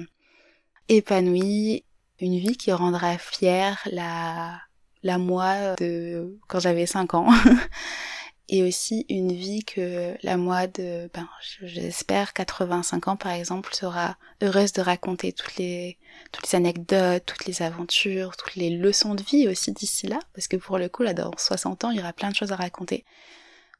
[0.89, 1.83] épanouie,
[2.19, 4.59] une vie qui rendra fière la
[5.03, 7.29] la moi de quand j'avais 5 ans.
[8.47, 11.27] et aussi une vie que la moi de, ben,
[11.61, 15.97] j'espère 85 ans par exemple sera heureuse de raconter toutes les
[16.31, 20.47] toutes les anecdotes, toutes les aventures, toutes les leçons de vie aussi d'ici là, parce
[20.47, 22.55] que pour le coup là dans 60 ans il y aura plein de choses à
[22.55, 23.05] raconter.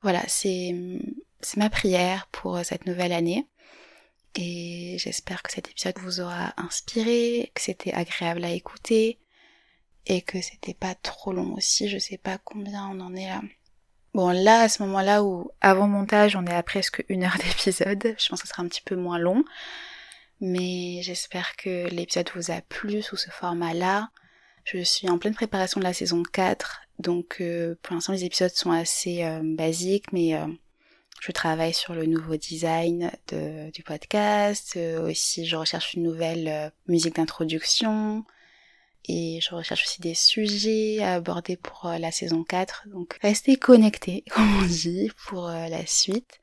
[0.02, 0.76] Voilà, c'est
[1.42, 3.48] c'est ma prière pour cette nouvelle année.
[4.36, 9.20] Et j'espère que cet épisode vous aura inspiré, que c'était agréable à écouter
[10.08, 11.88] et que c'était pas trop long aussi.
[11.88, 13.42] Je sais pas combien on en est là.
[14.16, 18.16] Bon là, à ce moment-là où, avant montage, on est à presque une heure d'épisode,
[18.18, 19.44] je pense que ce sera un petit peu moins long.
[20.40, 24.10] Mais j'espère que l'épisode vous a plu sous ce format-là.
[24.64, 28.52] Je suis en pleine préparation de la saison 4, donc euh, pour l'instant les épisodes
[28.52, 30.48] sont assez euh, basiques, mais euh,
[31.20, 34.80] je travaille sur le nouveau design du podcast.
[35.04, 38.24] aussi, je recherche une nouvelle musique d'introduction
[39.08, 42.88] et je recherche aussi des sujets à aborder pour euh, la saison 4.
[42.88, 46.40] Donc restez connectés, comme on dit, pour euh, la suite.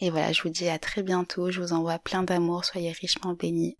[0.00, 3.34] Et voilà, je vous dis à très bientôt, je vous envoie plein d'amour, soyez richement
[3.34, 3.76] bénis.